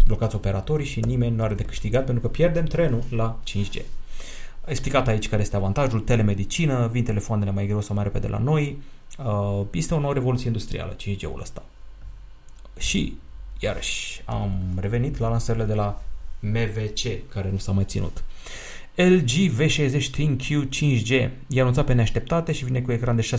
blocați 0.06 0.36
operatorii 0.36 0.86
și 0.86 1.00
nimeni 1.00 1.36
nu 1.36 1.44
are 1.44 1.54
de 1.54 1.64
câștigat 1.64 2.06
pentru 2.06 2.22
că 2.22 2.28
pierdem 2.28 2.66
trenul 2.66 3.04
la 3.10 3.40
5G 3.44 3.82
explicat 4.70 5.08
aici 5.08 5.30
care 5.30 5.42
este 5.42 5.56
avantajul, 5.56 6.00
telemedicină, 6.00 6.90
vin 6.92 7.04
telefoanele 7.04 7.52
mai 7.52 7.66
greu 7.66 7.82
sau 7.82 7.96
mai 7.96 8.04
repede 8.04 8.28
la 8.28 8.38
noi, 8.38 8.82
uh, 9.18 9.66
este 9.72 9.94
o 9.94 10.00
nouă 10.00 10.14
revoluție 10.14 10.48
industrială, 10.48 10.96
5G-ul 10.96 11.40
ăsta. 11.42 11.64
Și, 12.78 13.18
iarăși, 13.60 14.22
am 14.26 14.52
revenit 14.80 15.18
la 15.18 15.30
lansările 15.30 15.64
de 15.64 15.74
la 15.74 16.02
MVC, 16.40 17.30
care 17.30 17.50
nu 17.52 17.58
s-a 17.58 17.72
mai 17.72 17.84
ținut. 17.84 18.24
LG 18.96 19.30
V60 19.30 20.10
ThinQ 20.12 20.68
5G 20.70 21.30
e 21.48 21.62
anunțat 21.62 21.86
pe 21.86 21.94
neașteptate 21.94 22.52
și 22.52 22.66
vine 22.66 22.82
cu 22.82 22.92
ecran 22.92 23.16
de 23.16 23.30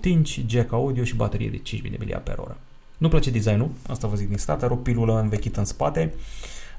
6,8 0.00 0.04
inch, 0.04 0.38
jack 0.46 0.72
audio 0.72 1.04
și 1.04 1.14
baterie 1.14 1.48
de 1.48 1.58
5000 1.58 1.98
mAh. 2.36 2.54
Nu 2.98 3.08
place 3.08 3.30
designul, 3.30 3.70
asta 3.86 4.08
vă 4.08 4.16
zic 4.16 4.28
din 4.28 4.38
start, 4.38 4.62
are 4.62 4.72
o 4.72 4.76
pilulă 4.76 5.20
învechită 5.20 5.58
în 5.58 5.64
spate. 5.64 6.14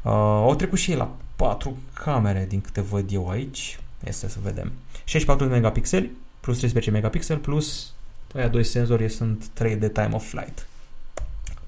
Uh, 0.04 0.12
au 0.12 0.56
trecut 0.56 0.78
și 0.78 0.92
ei 0.92 0.98
la 0.98 1.16
4 1.36 1.78
camere 1.94 2.46
din 2.50 2.62
câte 2.62 2.82
văd 2.82 3.12
eu 3.12 3.30
aici. 3.30 3.80
Este 4.04 4.30
să 4.30 4.38
vedem. 4.44 4.72
64 5.04 5.46
de 5.46 5.54
megapixeli 5.54 6.12
plus 6.40 6.58
13 6.58 6.92
megapixel 6.92 7.38
plus 7.38 7.94
aia 8.36 8.48
doi 8.48 8.64
senzori 8.64 9.10
sunt 9.10 9.48
3 9.48 9.76
de 9.76 9.90
time 9.90 10.10
of 10.12 10.30
flight. 10.30 10.68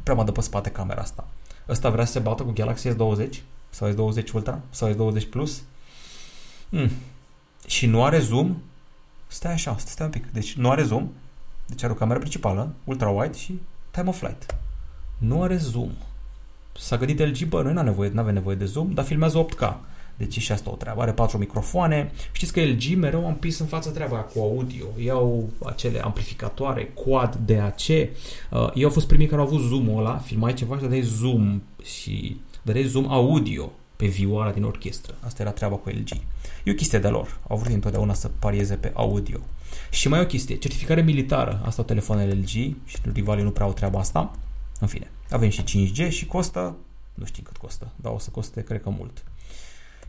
Prea 0.03 0.15
mă 0.15 0.24
dă 0.24 0.31
pe 0.31 0.41
spate 0.41 0.69
camera 0.69 1.01
asta. 1.01 1.27
Ăsta 1.69 1.89
vrea 1.89 2.05
să 2.05 2.12
se 2.12 2.19
bată 2.19 2.43
cu 2.43 2.51
Galaxy 2.51 2.89
S20 2.89 3.29
sau 3.69 3.89
S20 3.89 4.31
Ultra 4.33 4.59
sau 4.69 4.89
S20 4.93 5.29
Plus. 5.29 5.62
Mm. 6.69 6.89
Și 7.67 7.86
nu 7.86 8.03
are 8.03 8.19
zoom. 8.19 8.57
Stai 9.27 9.51
așa, 9.51 9.77
stai 9.77 10.05
un 10.05 10.12
pic. 10.12 10.31
Deci 10.31 10.53
nu 10.53 10.69
are 10.69 10.83
zoom. 10.83 11.09
Deci 11.65 11.83
are 11.83 11.91
o 11.91 11.95
cameră 11.95 12.19
principală, 12.19 12.74
ultra 12.83 13.09
wide 13.09 13.38
și 13.38 13.59
time 13.91 14.09
of 14.09 14.17
flight. 14.17 14.55
Nu 15.17 15.41
are 15.41 15.57
zoom. 15.57 15.91
S-a 16.77 16.98
gândit 16.98 17.19
LG, 17.19 17.48
bă, 17.48 17.62
noi 17.62 17.74
nu 17.74 17.79
avem 17.79 17.93
nevoie, 17.93 18.31
nevoie 18.31 18.55
de 18.55 18.65
zoom, 18.65 18.93
dar 18.93 19.05
filmează 19.05 19.45
8K. 19.45 19.74
Deci 20.20 20.40
și 20.40 20.52
asta 20.52 20.72
o 20.72 20.76
treabă. 20.76 21.02
Are 21.02 21.12
patru 21.12 21.38
microfoane. 21.38 22.12
Știți 22.32 22.54
că 22.54 22.62
LG 22.62 22.96
mereu 22.96 23.28
am 23.28 23.36
pis 23.36 23.60
în 23.60 23.66
față 23.66 23.90
treaba 23.90 24.18
cu 24.18 24.40
audio. 24.40 24.86
Iau 25.04 25.50
acele 25.66 26.00
amplificatoare 26.00 26.84
Quad 26.84 27.40
DAC. 27.46 27.80
Uh, 27.80 28.08
ei 28.74 28.84
au 28.84 28.90
fost 28.90 29.08
primii 29.08 29.28
care 29.28 29.42
au 29.42 29.48
avut 29.48 29.62
zoom-ul 29.62 30.00
ăla. 30.00 30.18
Filmai 30.18 30.54
ceva 30.54 30.76
și 30.76 30.82
dădeai 30.82 31.02
zoom 31.02 31.62
și 31.84 32.42
dădeai 32.62 32.86
zoom 32.86 33.12
audio 33.12 33.72
pe 33.96 34.06
vioara 34.06 34.52
din 34.52 34.64
orchestră. 34.64 35.16
Asta 35.26 35.42
era 35.42 35.52
treaba 35.52 35.76
cu 35.76 35.90
LG. 35.90 36.10
E 36.64 36.72
o 36.72 36.74
chestie 36.74 37.00
de 37.00 37.08
lor. 37.08 37.40
Au 37.48 37.58
vrut 37.58 37.74
întotdeauna 37.74 38.14
să 38.14 38.30
parieze 38.40 38.76
pe 38.76 38.92
audio. 38.96 39.40
Și 39.90 40.08
mai 40.08 40.20
o 40.20 40.26
chestie. 40.26 40.56
Certificare 40.56 41.02
militară. 41.02 41.62
Asta 41.66 41.82
au 41.82 41.88
telefoanele 41.88 42.34
LG 42.34 42.48
și 42.86 42.98
rivalii 43.14 43.44
nu 43.44 43.52
prea 43.52 43.66
au 43.66 43.74
treaba 43.74 44.00
asta. 44.00 44.36
În 44.80 44.88
fine. 44.88 45.12
Avem 45.30 45.50
și 45.50 45.64
5G 45.64 46.10
și 46.10 46.26
costă 46.26 46.76
nu 47.20 47.26
știu 47.26 47.44
cât 47.44 47.58
costă, 47.58 47.92
dar 47.96 48.14
o 48.14 48.20
să 48.20 48.30
coste, 48.30 48.64
cred 48.64 48.82
că 48.82 48.90
mult. 48.90 49.24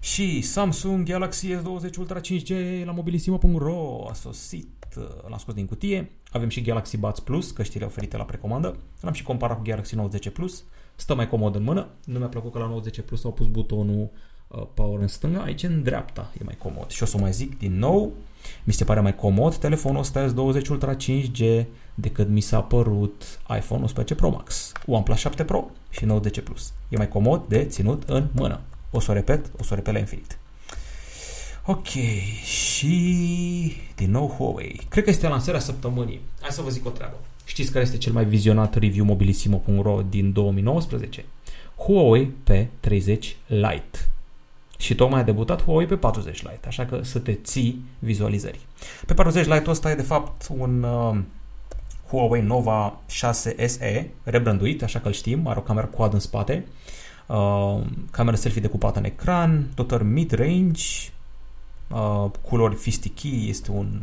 Și 0.01 0.41
Samsung 0.41 1.09
Galaxy 1.09 1.55
S20 1.55 1.97
Ultra 1.99 2.21
5G 2.21 2.85
la 2.85 2.93
mobilisimo.ro 2.93 4.07
a 4.09 4.13
sosit, 4.13 4.87
l-am 5.29 5.39
scos 5.39 5.55
din 5.55 5.67
cutie. 5.67 6.11
Avem 6.31 6.49
și 6.49 6.63
Galaxy 6.63 6.97
Buds 6.97 7.21
Plus, 7.21 7.51
căștile 7.51 7.85
oferite 7.85 8.17
la 8.17 8.25
precomandă. 8.25 8.77
L-am 9.01 9.13
și 9.13 9.23
comparat 9.23 9.57
cu 9.57 9.63
Galaxy 9.63 9.95
Note 9.95 10.11
10 10.11 10.31
Plus. 10.31 10.65
Stă 10.95 11.15
mai 11.15 11.29
comod 11.29 11.55
în 11.55 11.63
mână. 11.63 11.87
Nu 12.05 12.19
mi-a 12.19 12.29
plăcut 12.29 12.53
că 12.53 12.59
la 12.59 12.67
Note 12.67 12.83
10 12.83 13.03
Plus 13.03 13.25
au 13.25 13.33
pus 13.33 13.47
butonul 13.47 14.11
uh, 14.49 14.63
power 14.75 15.01
în 15.01 15.09
stânga, 15.09 15.43
aici 15.43 15.63
în 15.63 15.83
dreapta 15.83 16.33
e 16.41 16.45
mai 16.45 16.57
comod. 16.59 16.91
Și 16.91 17.03
o 17.03 17.07
să 17.07 17.19
mai 17.19 17.33
zic 17.33 17.59
din 17.59 17.79
nou, 17.79 18.13
mi 18.65 18.73
se 18.73 18.85
pare 18.85 19.01
mai 19.01 19.15
comod 19.15 19.57
telefonul 19.57 20.01
ăsta 20.01 20.33
S20 20.33 20.69
Ultra 20.69 20.97
5G 20.97 21.65
decât 21.95 22.29
mi 22.29 22.41
s-a 22.41 22.61
părut 22.61 23.41
iPhone 23.57 23.81
11 23.81 24.15
Pro 24.15 24.31
Max, 24.31 24.73
OnePlus 24.87 25.19
7 25.19 25.45
Pro 25.45 25.71
și 25.91 26.05
Note 26.05 26.29
10 26.29 26.41
Plus. 26.41 26.73
E 26.89 26.97
mai 26.97 27.09
comod 27.09 27.43
de 27.49 27.65
ținut 27.65 28.03
în 28.07 28.29
mână. 28.33 28.61
O 28.91 29.01
să 29.01 29.11
o 29.11 29.15
repet, 29.15 29.51
o 29.61 29.63
să 29.63 29.69
o 29.73 29.75
repet 29.75 29.93
la 29.93 29.99
infinit. 29.99 30.39
Ok, 31.67 31.87
și 32.45 33.77
din 33.95 34.11
nou 34.11 34.29
Huawei. 34.29 34.81
Cred 34.89 35.05
că 35.05 35.11
este 35.11 35.29
lansarea 35.29 35.61
săptămânii. 35.61 36.21
Hai 36.41 36.51
să 36.51 36.63
vă 36.63 36.69
zic 36.69 36.87
o 36.87 36.91
treabă. 36.91 37.17
Știți 37.45 37.73
care 37.73 37.85
este 37.85 37.97
cel 37.97 38.13
mai 38.13 38.25
vizionat 38.25 38.75
review 38.75 39.05
mobilisimo.ro 39.05 40.03
din 40.09 40.33
2019? 40.33 41.25
Huawei 41.77 42.33
P30 42.51 43.19
Lite. 43.47 44.09
Și 44.79 44.95
tocmai 44.95 45.21
a 45.21 45.25
debutat 45.25 45.63
Huawei 45.63 45.87
pe 45.87 45.97
40 45.97 46.43
Lite, 46.43 46.67
așa 46.67 46.87
că 46.87 47.01
să 47.03 47.19
te 47.19 47.33
ții 47.33 47.85
vizualizări. 47.99 48.59
Pe 49.07 49.15
40 49.15 49.47
Lite 49.47 49.71
ăsta 49.71 49.91
e 49.91 49.95
de 49.95 50.03
fapt 50.03 50.47
un 50.57 50.83
uh, 50.83 51.19
Huawei 52.09 52.43
Nova 52.43 52.99
6 53.09 53.67
SE, 53.67 54.11
rebranduit, 54.23 54.83
așa 54.83 54.99
că 54.99 55.07
îl 55.07 55.15
știm, 55.15 55.47
are 55.47 55.59
o 55.59 55.63
cameră 55.63 55.87
quad 55.87 56.13
în 56.13 56.21
spate, 56.21 56.67
uh, 56.67 56.73
cameră 58.11 58.37
selfie 58.37 58.61
decupată 58.61 58.99
în 58.99 59.05
ecran, 59.05 59.67
dotări 59.75 60.05
mid-range, 60.05 60.85
uh, 61.89 62.31
culori 62.41 62.75
fistichii, 62.75 63.49
este 63.49 63.71
un 63.71 64.01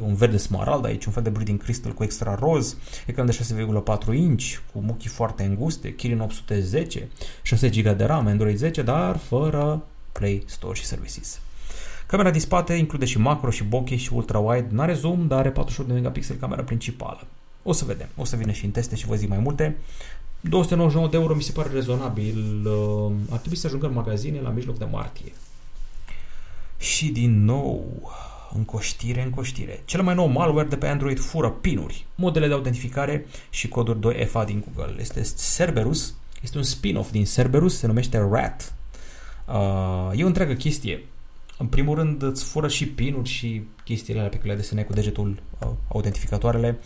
un 0.00 0.14
verde 0.14 0.36
smarald 0.36 0.84
aici, 0.84 1.04
un 1.04 1.12
fel 1.12 1.22
de 1.22 1.30
breeding 1.30 1.62
crystal 1.62 1.92
cu 1.92 2.02
extra 2.02 2.34
roz, 2.34 2.76
ecran 3.06 3.26
de 3.26 3.32
6,4 3.32 4.14
inch, 4.14 4.44
cu 4.72 4.78
muchii 4.78 5.10
foarte 5.10 5.42
înguste, 5.42 5.94
Kirin 5.94 6.20
810, 6.20 7.08
6 7.42 7.68
GB 7.68 7.96
de 7.96 8.04
RAM, 8.04 8.26
Android 8.26 8.56
10, 8.56 8.82
dar 8.82 9.16
fără 9.16 9.84
Play 10.12 10.42
Store 10.46 10.74
și 10.74 10.84
Services. 10.84 11.40
Camera 12.06 12.30
din 12.30 12.40
spate 12.40 12.72
include 12.72 13.04
și 13.04 13.18
macro 13.18 13.50
și 13.50 13.64
bokeh 13.64 13.98
și 13.98 14.12
ultra-wide, 14.12 14.66
nu 14.68 14.80
are 14.80 14.92
zoom, 14.92 15.26
dar 15.26 15.38
are 15.38 15.50
48 15.50 15.90
de 15.90 15.96
megapixel 15.96 16.36
camera 16.36 16.62
principală. 16.62 17.26
O 17.62 17.72
să 17.72 17.84
vedem, 17.84 18.08
o 18.16 18.24
să 18.24 18.36
vină 18.36 18.52
și 18.52 18.64
în 18.64 18.70
teste 18.70 18.96
și 18.96 19.06
vă 19.06 19.14
zic 19.14 19.28
mai 19.28 19.38
multe. 19.38 19.76
299 20.42 21.08
de 21.08 21.16
euro 21.16 21.34
mi 21.34 21.42
se 21.42 21.52
pare 21.52 21.68
rezonabil, 21.72 22.66
uh, 22.66 23.12
ar 23.30 23.38
trebui 23.38 23.56
să 23.56 23.66
ajungă 23.66 23.86
în 23.86 23.92
magazine 23.92 24.40
la 24.40 24.50
mijloc 24.50 24.78
de 24.78 24.84
martie. 24.84 25.32
Și 26.78 27.08
din 27.08 27.44
nou, 27.44 27.84
încoștire, 28.54 29.22
încoștire. 29.22 29.82
Cel 29.84 30.02
mai 30.02 30.14
nou 30.14 30.26
malware 30.26 30.68
de 30.68 30.76
pe 30.76 30.86
Android 30.86 31.18
fură 31.18 31.50
pinuri, 31.50 32.06
modele 32.14 32.46
de 32.46 32.52
autentificare 32.52 33.26
și 33.50 33.68
coduri 33.68 33.98
2FA 33.98 34.44
din 34.44 34.64
Google. 34.64 35.00
Este 35.00 35.22
Cerberus, 35.56 36.14
este 36.42 36.56
un 36.56 36.62
spin-off 36.62 37.10
din 37.10 37.24
Cerberus, 37.24 37.78
se 37.78 37.86
numește 37.86 38.28
RAT. 38.30 38.74
Uh, 39.46 40.18
e 40.18 40.24
o 40.24 40.26
întreagă 40.26 40.52
chestie. 40.52 41.04
În 41.58 41.66
primul 41.66 41.96
rând 41.96 42.22
îți 42.22 42.44
fură 42.44 42.68
și 42.68 42.86
pinuri 42.86 43.28
și 43.28 43.62
chestiile 43.84 44.18
alea 44.18 44.30
pe 44.30 44.36
care 44.36 44.48
le 44.48 44.56
desenai 44.56 44.86
cu 44.86 44.92
degetul 44.92 45.42
uh, 45.58 45.68
autentificatoarele 45.88 46.78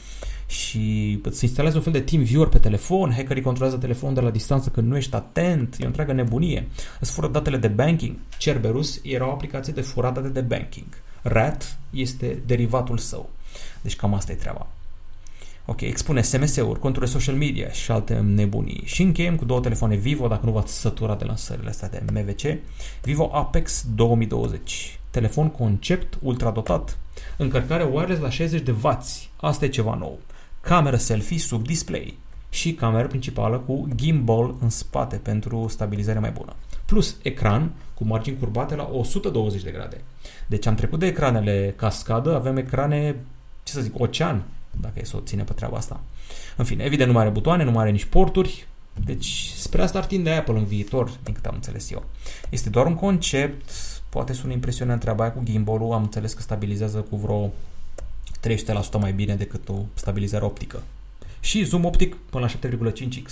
și 0.46 1.18
îți 1.22 1.44
instalează 1.44 1.76
un 1.76 1.82
fel 1.82 1.92
de 1.92 2.00
team 2.00 2.22
viewer 2.22 2.48
pe 2.48 2.58
telefon, 2.58 3.12
hackerii 3.12 3.42
controlează 3.42 3.78
telefonul 3.78 4.14
de 4.14 4.20
la 4.20 4.30
distanță 4.30 4.68
când 4.68 4.88
nu 4.88 4.96
ești 4.96 5.14
atent, 5.14 5.76
e 5.78 5.84
o 5.84 5.86
întreagă 5.86 6.12
nebunie. 6.12 6.68
Îți 7.00 7.10
fură 7.10 7.28
datele 7.28 7.56
de 7.56 7.68
banking. 7.68 8.16
Cerberus 8.38 9.00
era 9.02 9.28
o 9.28 9.30
aplicație 9.30 9.72
de 9.72 9.80
furat 9.80 10.14
date 10.14 10.28
de 10.28 10.40
banking. 10.40 10.86
RAT 11.22 11.78
este 11.90 12.42
derivatul 12.46 12.98
său. 12.98 13.30
Deci 13.82 13.96
cam 13.96 14.14
asta 14.14 14.32
e 14.32 14.34
treaba. 14.34 14.66
Ok, 15.68 15.80
expune 15.80 16.22
SMS-uri, 16.22 16.78
conturi 16.78 17.08
social 17.08 17.34
media 17.34 17.70
și 17.70 17.90
alte 17.90 18.14
nebunii. 18.14 18.82
Și 18.84 19.02
încheiem 19.02 19.36
cu 19.36 19.44
două 19.44 19.60
telefoane 19.60 19.96
Vivo, 19.96 20.28
dacă 20.28 20.46
nu 20.46 20.52
v-ați 20.52 20.80
săturat 20.80 21.18
de 21.18 21.24
lansările 21.24 21.68
astea 21.68 21.88
de 21.88 22.02
MVC. 22.12 22.58
Vivo 23.02 23.30
Apex 23.32 23.84
2020. 23.94 24.98
Telefon 25.10 25.48
concept 25.48 26.18
ultradotat, 26.22 26.98
încărcare 27.36 27.82
wireless 27.82 28.20
la 28.20 28.30
60 28.30 28.60
de 28.60 28.74
W. 28.82 28.98
Asta 29.36 29.64
e 29.64 29.68
ceva 29.68 29.94
nou. 29.94 30.18
Cameră 30.66 30.96
selfie 30.96 31.38
sub 31.38 31.66
display 31.66 32.18
și 32.48 32.72
cameră 32.74 33.06
principală 33.06 33.58
cu 33.58 33.88
gimbal 33.94 34.54
în 34.60 34.70
spate 34.70 35.16
pentru 35.16 35.66
stabilizare 35.68 36.18
mai 36.18 36.30
bună. 36.30 36.52
Plus 36.86 37.16
ecran 37.22 37.70
cu 37.94 38.04
margini 38.04 38.38
curbate 38.38 38.74
la 38.74 38.90
120 38.92 39.62
de 39.62 39.70
grade. 39.70 40.00
Deci 40.46 40.66
am 40.66 40.74
trecut 40.74 40.98
de 40.98 41.06
ecranele 41.06 41.74
cascadă, 41.76 42.34
avem 42.34 42.56
ecrane, 42.56 43.16
ce 43.62 43.72
să 43.72 43.80
zic, 43.80 44.00
ocean, 44.00 44.42
dacă 44.80 44.92
e 45.00 45.04
să 45.04 45.16
o 45.16 45.20
ține 45.20 45.42
pe 45.42 45.52
treaba 45.52 45.76
asta. 45.76 46.00
În 46.56 46.64
fine, 46.64 46.84
evident 46.84 47.08
nu 47.08 47.14
mai 47.14 47.22
are 47.22 47.32
butoane, 47.32 47.64
nu 47.64 47.70
mai 47.70 47.82
are 47.82 47.92
nici 47.92 48.04
porturi, 48.04 48.66
deci 49.04 49.52
spre 49.56 49.82
asta 49.82 49.98
ar 49.98 50.04
tinde 50.04 50.30
Apple 50.30 50.58
în 50.58 50.64
viitor, 50.64 51.10
din 51.24 51.34
câte 51.34 51.48
am 51.48 51.54
înțeles 51.54 51.90
eu. 51.90 52.04
Este 52.50 52.70
doar 52.70 52.86
un 52.86 52.94
concept, 52.94 53.70
poate 54.08 54.32
sună 54.32 54.52
impresionant 54.52 55.00
treaba 55.00 55.22
aia 55.22 55.32
cu 55.32 55.42
gimbal 55.44 55.92
am 55.92 56.02
înțeles 56.02 56.32
că 56.32 56.42
stabilizează 56.42 56.98
cu 56.98 57.16
vreo 57.16 57.52
300% 58.48 59.00
mai 59.00 59.12
bine 59.12 59.34
decât 59.34 59.68
o 59.68 59.78
stabilizare 59.94 60.44
optică. 60.44 60.82
Și 61.40 61.64
zoom 61.64 61.84
optic 61.84 62.14
până 62.14 62.48
la 62.60 62.68
7,5x. 62.68 63.30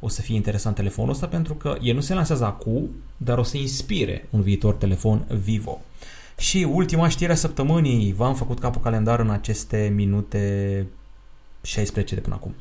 O 0.00 0.08
să 0.08 0.20
fie 0.20 0.34
interesant 0.34 0.74
telefonul 0.74 1.12
ăsta 1.12 1.26
pentru 1.26 1.54
că 1.54 1.76
el 1.82 1.94
nu 1.94 2.00
se 2.00 2.14
lansează 2.14 2.44
acum, 2.44 2.90
dar 3.16 3.38
o 3.38 3.42
să 3.42 3.56
inspire 3.56 4.26
un 4.30 4.40
viitor 4.40 4.74
telefon 4.74 5.24
Vivo. 5.42 5.80
Și 6.38 6.66
ultima 6.70 7.08
știre 7.08 7.32
a 7.32 7.34
săptămânii, 7.34 8.12
v-am 8.12 8.34
făcut 8.34 8.58
capul 8.58 8.80
calendar 8.80 9.20
în 9.20 9.30
aceste 9.30 9.92
minute 9.94 10.86
16 11.62 12.14
de 12.14 12.20
până 12.20 12.34
acum. 12.34 12.54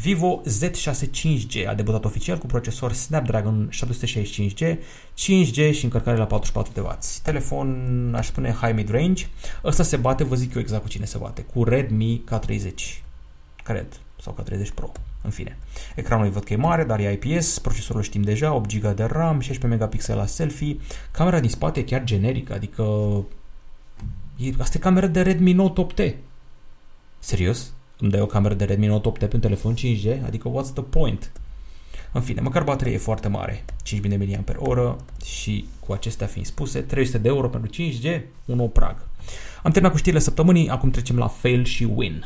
Vivo 0.00 0.42
Z6 0.46 1.08
5G 1.10 1.66
a 1.68 1.74
debutat 1.74 2.04
oficial 2.04 2.38
cu 2.38 2.46
procesor 2.46 2.92
Snapdragon 2.92 3.70
765G, 3.72 4.76
5G 5.18 5.72
și 5.72 5.84
încărcare 5.84 6.16
la 6.16 6.26
44 6.26 6.72
de 6.72 6.80
W. 6.80 6.98
Telefon, 7.22 8.14
aș 8.16 8.26
spune, 8.26 8.56
high 8.60 8.74
mid-range. 8.74 9.26
Ăsta 9.64 9.82
se 9.82 9.96
bate, 9.96 10.24
vă 10.24 10.34
zic 10.34 10.54
eu 10.54 10.60
exact 10.60 10.82
cu 10.82 10.88
cine 10.88 11.04
se 11.04 11.18
bate, 11.18 11.42
cu 11.42 11.64
Redmi 11.64 12.24
K30, 12.30 12.72
cred, 13.62 13.86
sau 14.20 14.36
K30 14.40 14.74
Pro. 14.74 14.92
În 15.22 15.30
fine, 15.30 15.58
ecranul 15.94 16.30
văd 16.30 16.44
că 16.44 16.52
e 16.52 16.56
mare, 16.56 16.84
dar 16.84 17.00
e 17.00 17.20
IPS, 17.22 17.58
procesorul 17.58 18.02
știm 18.02 18.22
deja, 18.22 18.54
8 18.54 18.74
GB 18.74 18.94
de 18.94 19.04
RAM, 19.04 19.40
16 19.40 19.66
megapixel 19.66 20.16
la 20.16 20.26
selfie, 20.26 20.76
camera 21.10 21.40
din 21.40 21.50
spate 21.50 21.80
e 21.80 21.82
chiar 21.82 22.04
generică, 22.04 22.52
adică 22.52 22.82
e, 24.36 24.52
asta 24.58 24.76
e 24.76 24.80
camera 24.80 25.06
de 25.06 25.22
Redmi 25.22 25.52
Note 25.52 25.86
8T. 25.86 26.14
Serios? 27.18 27.72
Îmi 28.02 28.10
dai 28.10 28.20
o 28.20 28.26
cameră 28.26 28.54
de 28.54 28.64
Redmi 28.64 28.86
Note 28.86 29.10
8T 29.10 29.28
pe 29.28 29.34
un 29.34 29.40
telefon 29.40 29.74
5G? 29.74 30.24
Adică 30.24 30.50
what's 30.50 30.72
the 30.74 30.82
point? 30.82 31.32
În 32.12 32.20
fine, 32.20 32.40
măcar 32.40 32.62
bateria 32.62 32.92
e 32.92 32.98
foarte 32.98 33.28
mare, 33.28 33.64
5000 33.82 34.26
de 34.26 34.42
mAh 34.46 34.94
și 35.24 35.66
cu 35.80 35.92
acestea 35.92 36.26
fiind 36.26 36.46
spuse, 36.46 36.80
300 36.80 37.18
de 37.18 37.28
euro 37.28 37.48
pentru 37.48 37.70
5G, 37.70 38.20
un 38.44 38.56
nou 38.56 38.68
prag. 38.68 38.96
Am 39.62 39.70
terminat 39.70 39.90
cu 39.90 39.96
știrile 39.96 40.20
săptămânii, 40.20 40.68
acum 40.68 40.90
trecem 40.90 41.18
la 41.18 41.26
fail 41.26 41.64
și 41.64 41.88
win. 41.94 42.24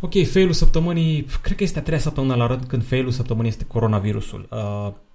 Ok, 0.00 0.26
failul 0.26 0.52
săptămânii, 0.52 1.26
cred 1.42 1.56
că 1.56 1.62
este 1.62 1.78
a 1.78 1.82
treia 1.82 2.00
săptămână 2.00 2.34
la 2.34 2.46
rând 2.46 2.64
când 2.64 2.86
failul 2.86 3.10
săptămânii 3.10 3.50
este 3.50 3.64
coronavirusul. 3.64 4.48
Uh, 4.50 4.58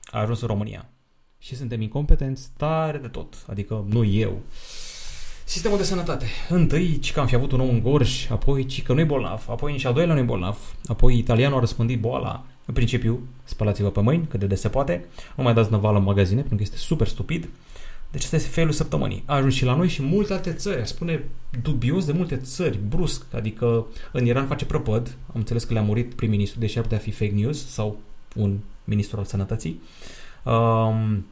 a 0.06 0.20
ajuns 0.20 0.42
în 0.42 0.48
România. 0.48 0.90
Și 1.38 1.56
suntem 1.56 1.82
incompetenți 1.82 2.50
tare 2.58 2.98
de 2.98 3.08
tot. 3.08 3.46
Adică 3.48 3.86
nu 3.90 4.04
eu. 4.04 4.42
Sistemul 5.50 5.78
de 5.78 5.84
sănătate. 5.84 6.26
Întâi, 6.50 7.00
ci 7.00 7.12
că 7.14 7.20
am 7.20 7.28
fi 7.28 7.36
avut 7.36 7.52
un 7.52 7.60
om 7.60 7.70
în 7.70 7.82
Gorj, 7.82 8.28
apoi 8.32 8.66
ci 8.66 8.84
că 8.84 8.94
nu-i 8.94 9.04
bolnav, 9.04 9.46
apoi 9.50 9.72
nici 9.72 9.86
al 9.86 9.94
doilea 9.94 10.14
nu-i 10.14 10.24
bolnav, 10.24 10.76
apoi 10.86 11.18
italianul 11.18 11.58
a 11.58 11.60
răspândit 11.60 12.00
boala. 12.00 12.46
În 12.66 12.74
principiu, 12.74 13.20
spălați-vă 13.44 13.90
pe 13.90 14.02
mâini 14.02 14.26
cât 14.28 14.40
de 14.40 14.46
des 14.46 14.60
se 14.60 14.70
poate, 14.70 15.06
nu 15.36 15.44
mai 15.44 15.54
dați 15.54 15.72
năvală 15.72 15.98
în 15.98 16.04
magazine 16.04 16.40
pentru 16.40 16.58
că 16.58 16.64
este 16.64 16.78
super 16.78 17.08
stupid. 17.08 17.50
Deci 18.12 18.24
asta 18.24 18.36
este 18.36 18.50
failul 18.50 18.74
săptămânii. 18.74 19.24
A 19.26 19.36
ajuns 19.36 19.54
și 19.54 19.66
la 19.66 19.76
noi 19.76 19.88
și 19.88 20.04
multe 20.04 20.34
alte 20.34 20.54
țări. 20.54 20.88
Spune 20.88 21.24
dubios 21.62 22.06
de 22.06 22.12
multe 22.12 22.38
țări, 22.38 22.80
brusc. 22.88 23.24
Adică 23.34 23.86
în 24.12 24.26
Iran 24.26 24.48
face 24.48 24.66
prăpăd. 24.66 25.18
Am 25.28 25.34
înțeles 25.36 25.64
că 25.64 25.74
le-a 25.74 25.82
murit 25.82 26.14
prim-ministru, 26.14 26.60
deși 26.60 26.78
ar 26.78 26.84
putea 26.84 26.98
fi 26.98 27.12
fake 27.12 27.34
news 27.36 27.68
sau 27.68 28.00
un 28.36 28.58
ministru 28.84 29.18
al 29.18 29.26
sănătății. 29.26 29.82
Um, 30.44 31.26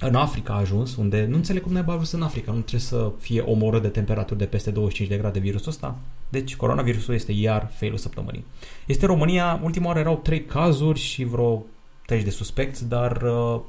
în 0.00 0.14
Africa 0.14 0.52
a 0.52 0.58
ajuns, 0.58 0.96
unde 0.96 1.24
nu 1.24 1.36
înțeleg 1.36 1.62
cum 1.62 1.72
n-ai 1.72 1.84
ajuns 1.86 2.12
în 2.12 2.22
Africa. 2.22 2.52
Nu 2.52 2.58
trebuie 2.58 2.80
să 2.80 3.12
fie 3.18 3.40
omorât 3.40 3.82
de 3.82 3.88
temperaturi 3.88 4.38
de 4.38 4.44
peste 4.44 4.70
25 4.70 5.10
de 5.10 5.16
grade 5.16 5.38
virusul 5.38 5.68
ăsta. 5.68 5.96
Deci 6.28 6.56
coronavirusul 6.56 7.14
este 7.14 7.32
iar 7.32 7.70
failul 7.74 7.98
săptămânii. 7.98 8.44
Este 8.86 9.06
România, 9.06 9.60
ultima 9.62 9.86
oară 9.86 9.98
erau 9.98 10.16
3 10.16 10.44
cazuri 10.44 10.98
și 10.98 11.24
vreo 11.24 11.64
30 12.06 12.28
de 12.28 12.34
suspecți, 12.34 12.88
dar 12.88 13.22
uh, 13.22 13.60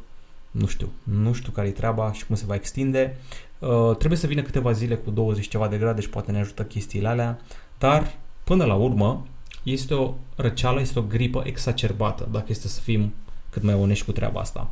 nu 0.51 0.65
știu, 0.65 0.89
nu 1.03 1.33
știu 1.33 1.51
care 1.51 1.67
e 1.67 1.71
treaba 1.71 2.11
și 2.11 2.25
cum 2.25 2.35
se 2.35 2.45
va 2.47 2.55
extinde. 2.55 3.17
Uh, 3.59 3.95
trebuie 3.97 4.19
să 4.19 4.27
vină 4.27 4.41
câteva 4.41 4.71
zile 4.71 4.95
cu 4.95 5.11
20 5.11 5.47
ceva 5.47 5.67
de 5.67 5.77
grade 5.77 6.01
și 6.01 6.09
poate 6.09 6.31
ne 6.31 6.39
ajută 6.39 6.63
chestiile 6.63 7.07
alea, 7.07 7.39
dar 7.77 8.15
până 8.43 8.65
la 8.65 8.75
urmă 8.75 9.27
este 9.63 9.93
o 9.93 10.13
răceală, 10.35 10.79
este 10.79 10.99
o 10.99 11.01
gripă 11.01 11.43
exacerbată, 11.45 12.27
dacă 12.31 12.45
este 12.47 12.67
să 12.67 12.81
fim 12.81 13.13
cât 13.49 13.63
mai 13.63 13.73
onești 13.73 14.05
cu 14.05 14.11
treaba 14.11 14.39
asta. 14.39 14.69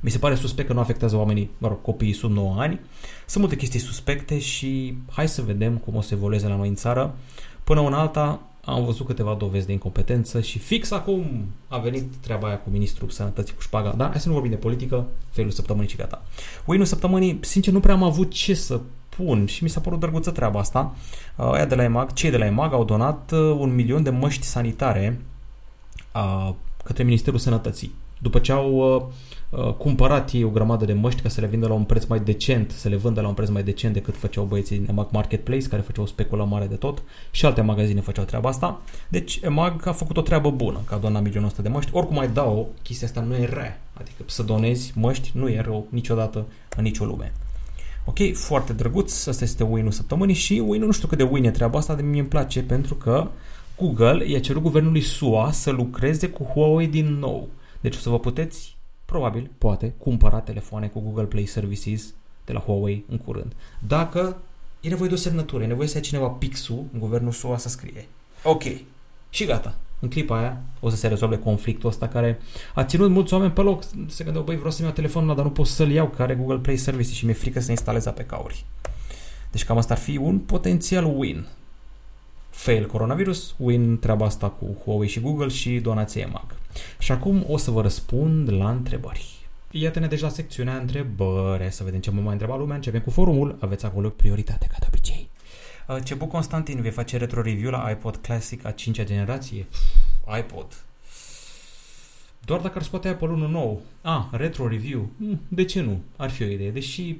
Mi 0.00 0.10
se 0.10 0.18
pare 0.18 0.34
suspect 0.34 0.68
că 0.68 0.74
nu 0.74 0.80
afectează 0.80 1.16
oamenii, 1.16 1.50
mă 1.58 1.68
rog, 1.68 1.82
copiii 1.82 2.12
sub 2.12 2.30
9 2.30 2.54
ani. 2.60 2.80
Sunt 3.26 3.42
multe 3.42 3.56
chestii 3.56 3.80
suspecte 3.80 4.38
și 4.38 4.98
hai 5.10 5.28
să 5.28 5.42
vedem 5.42 5.76
cum 5.76 5.94
o 5.96 6.00
să 6.00 6.14
evolueze 6.14 6.48
la 6.48 6.56
noi 6.56 6.68
în 6.68 6.74
țară. 6.74 7.14
Până 7.64 7.80
în 7.80 7.92
alta, 7.92 8.40
am 8.64 8.84
văzut 8.84 9.06
câteva 9.06 9.34
dovezi 9.34 9.66
de 9.66 9.72
incompetență 9.72 10.40
și 10.40 10.58
fix 10.58 10.90
acum 10.90 11.44
a 11.68 11.78
venit 11.78 12.14
treaba 12.20 12.46
aia 12.46 12.58
cu 12.58 12.70
ministrul 12.70 13.08
sănătății 13.08 13.54
cu 13.54 13.60
șpaga. 13.60 13.94
Dar 13.96 14.10
hai 14.10 14.20
să 14.20 14.28
nu 14.28 14.34
vorbim 14.34 14.50
de 14.50 14.56
politică, 14.56 15.06
felul 15.30 15.50
săptămânii 15.50 15.88
și 15.88 15.96
gata. 15.96 16.22
Uinul 16.64 16.86
săptămânii, 16.86 17.38
sincer, 17.42 17.72
nu 17.72 17.80
prea 17.80 17.94
am 17.94 18.02
avut 18.02 18.30
ce 18.30 18.54
să 18.54 18.80
pun 19.08 19.46
și 19.46 19.62
mi 19.62 19.68
s-a 19.68 19.80
părut 19.80 20.00
drăguță 20.00 20.30
treaba 20.30 20.58
asta. 20.58 20.94
Uh, 21.36 21.50
aia 21.52 21.66
de 21.66 21.74
la 21.74 21.82
EMAG, 21.82 22.12
cei 22.12 22.30
de 22.30 22.36
la 22.36 22.46
EMAG 22.46 22.72
au 22.72 22.84
donat 22.84 23.32
uh, 23.32 23.38
un 23.38 23.74
milion 23.74 24.02
de 24.02 24.10
măști 24.10 24.46
sanitare 24.46 25.20
uh, 26.14 26.54
către 26.84 27.02
Ministerul 27.02 27.38
Sănătății. 27.38 27.94
După 28.18 28.38
ce 28.38 28.52
au 28.52 28.94
uh, 28.94 29.02
Uh, 29.02 29.14
cumpărat 29.78 30.32
ei 30.32 30.44
o 30.44 30.48
grămadă 30.48 30.84
de 30.84 30.92
măști 30.92 31.20
ca 31.20 31.28
să 31.28 31.40
le 31.40 31.46
vindă 31.46 31.66
la 31.66 31.74
un 31.74 31.84
preț 31.84 32.04
mai 32.04 32.20
decent, 32.20 32.70
să 32.70 32.88
le 32.88 32.96
vândă 32.96 33.20
la 33.20 33.28
un 33.28 33.34
preț 33.34 33.48
mai 33.48 33.62
decent 33.62 33.92
decât 33.92 34.16
făceau 34.16 34.44
băieții 34.44 34.76
din 34.76 34.86
EMAG 34.88 35.08
Marketplace, 35.10 35.68
care 35.68 35.82
făceau 35.82 36.04
o 36.04 36.06
speculă 36.06 36.44
mare 36.44 36.66
de 36.66 36.74
tot 36.74 37.02
și 37.30 37.46
alte 37.46 37.60
magazine 37.60 38.00
făceau 38.00 38.24
treaba 38.24 38.48
asta. 38.48 38.80
Deci 39.08 39.40
EMAG 39.42 39.86
a 39.86 39.92
făcut 39.92 40.16
o 40.16 40.22
treabă 40.22 40.50
bună, 40.50 40.80
că 40.84 40.94
a 40.94 40.98
donat 40.98 41.22
milionul 41.22 41.48
ăsta 41.48 41.62
de 41.62 41.68
măști. 41.68 41.90
Oricum 41.94 42.16
mai 42.16 42.28
dau, 42.28 42.68
chestia 42.82 43.06
asta 43.06 43.20
nu 43.20 43.34
e 43.34 43.44
rea. 43.44 43.80
Adică 43.94 44.22
să 44.26 44.42
donezi 44.42 44.92
măști 44.94 45.30
nu 45.34 45.48
e 45.48 45.60
rău 45.60 45.86
niciodată 45.90 46.46
în 46.76 46.82
nicio 46.82 47.04
lume. 47.04 47.32
Ok, 48.04 48.34
foarte 48.34 48.72
drăguț, 48.72 49.26
asta 49.26 49.44
este 49.44 49.64
win-ul 49.64 49.90
săptămânii 49.90 50.34
și 50.34 50.62
win 50.66 50.84
nu 50.84 50.92
știu 50.92 51.08
cât 51.08 51.18
de 51.18 51.24
win 51.24 51.44
e 51.44 51.50
treaba 51.50 51.78
asta, 51.78 51.94
de 51.94 52.02
mie 52.02 52.20
îmi 52.20 52.28
place 52.28 52.62
pentru 52.62 52.94
că 52.94 53.28
Google 53.76 54.28
i-a 54.28 54.40
cerut 54.40 54.62
guvernului 54.62 55.00
SUA 55.00 55.50
să 55.50 55.70
lucreze 55.70 56.28
cu 56.28 56.42
Huawei 56.42 56.86
din 56.86 57.18
nou. 57.18 57.48
Deci 57.80 57.96
o 57.96 57.98
să 57.98 58.08
vă 58.08 58.18
puteți 58.18 58.76
probabil, 59.10 59.50
poate, 59.58 59.94
cumpăra 59.98 60.40
telefoane 60.40 60.86
cu 60.86 61.00
Google 61.00 61.24
Play 61.24 61.46
Services 61.46 62.14
de 62.44 62.52
la 62.52 62.60
Huawei 62.60 63.04
în 63.08 63.18
curând. 63.18 63.52
Dacă 63.86 64.36
e 64.80 64.88
nevoie 64.88 65.08
de 65.08 65.14
o 65.14 65.18
semnătură, 65.18 65.62
e 65.62 65.66
nevoie 65.66 65.88
să 65.88 65.96
ai 65.96 66.02
cineva 66.02 66.28
pixul 66.28 66.84
în 66.92 66.98
guvernul 66.98 67.32
SUA 67.32 67.58
să 67.58 67.68
scrie. 67.68 68.08
Ok. 68.42 68.62
Și 69.30 69.44
gata. 69.44 69.74
În 70.00 70.08
clipa 70.08 70.38
aia 70.38 70.60
o 70.80 70.88
să 70.88 70.96
se 70.96 71.08
rezolve 71.08 71.38
conflictul 71.38 71.88
ăsta 71.88 72.08
care 72.08 72.40
a 72.74 72.84
ținut 72.84 73.10
mulți 73.10 73.34
oameni 73.34 73.52
pe 73.52 73.60
loc. 73.60 73.82
Se 74.06 74.24
gândeau, 74.24 74.44
băi, 74.44 74.56
vreau 74.56 74.70
să-mi 74.70 74.86
iau 74.86 74.96
telefonul 74.96 75.34
dar 75.34 75.44
nu 75.44 75.50
pot 75.50 75.66
să-l 75.66 75.90
iau, 75.90 76.08
care 76.08 76.34
Google 76.34 76.58
Play 76.58 76.76
Services 76.76 77.14
și 77.14 77.24
mi-e 77.24 77.34
frică 77.34 77.60
să 77.60 77.70
instalez 77.70 78.04
pe 78.04 78.24
cauri. 78.24 78.64
Deci 79.50 79.64
cam 79.64 79.76
asta 79.76 79.94
ar 79.94 80.00
fi 80.00 80.16
un 80.16 80.38
potențial 80.38 81.04
win. 81.16 81.46
Fail 82.58 82.86
coronavirus, 82.86 83.54
win 83.56 83.98
treaba 83.98 84.24
asta 84.24 84.48
cu 84.48 84.76
Huawei 84.84 85.08
și 85.08 85.20
Google 85.20 85.48
și 85.48 85.78
donație 85.78 86.28
MAG. 86.32 86.56
Și 86.98 87.12
acum 87.12 87.44
o 87.48 87.56
să 87.56 87.70
vă 87.70 87.82
răspund 87.82 88.52
la 88.52 88.70
întrebări. 88.70 89.46
Iată-ne 89.70 90.06
deja 90.06 90.26
la 90.26 90.32
secțiunea 90.32 90.76
întrebări. 90.76 91.60
Hai 91.60 91.72
să 91.72 91.84
vedem 91.84 92.00
ce 92.00 92.10
mă 92.10 92.20
mai 92.20 92.32
întreba 92.32 92.56
lumea. 92.56 92.76
Începem 92.76 93.00
cu 93.00 93.10
forumul. 93.10 93.56
Aveți 93.60 93.84
acolo 93.84 94.08
prioritate, 94.08 94.66
ca 94.66 94.76
de 94.78 94.86
obicei. 94.88 95.28
Uh, 95.88 95.96
Cebu 96.04 96.26
Constantin 96.26 96.80
vei 96.80 96.90
face 96.90 97.16
retro 97.16 97.42
review 97.42 97.70
la 97.70 97.90
iPod 97.90 98.16
Classic 98.16 98.64
a 98.64 98.72
5-a 98.72 99.04
generație? 99.04 99.66
iPod. 100.38 100.66
Doar 102.44 102.60
dacă 102.60 102.78
ar 102.78 102.84
scoate 102.84 103.08
Apple 103.08 103.28
1 103.28 103.48
nou. 103.48 103.80
Ah, 104.02 104.24
retro 104.30 104.68
review. 104.68 105.08
Hmm, 105.18 105.40
de 105.48 105.64
ce 105.64 105.80
nu? 105.80 106.02
Ar 106.16 106.30
fi 106.30 106.42
o 106.42 106.46
idee. 106.46 106.70
Deși, 106.70 107.16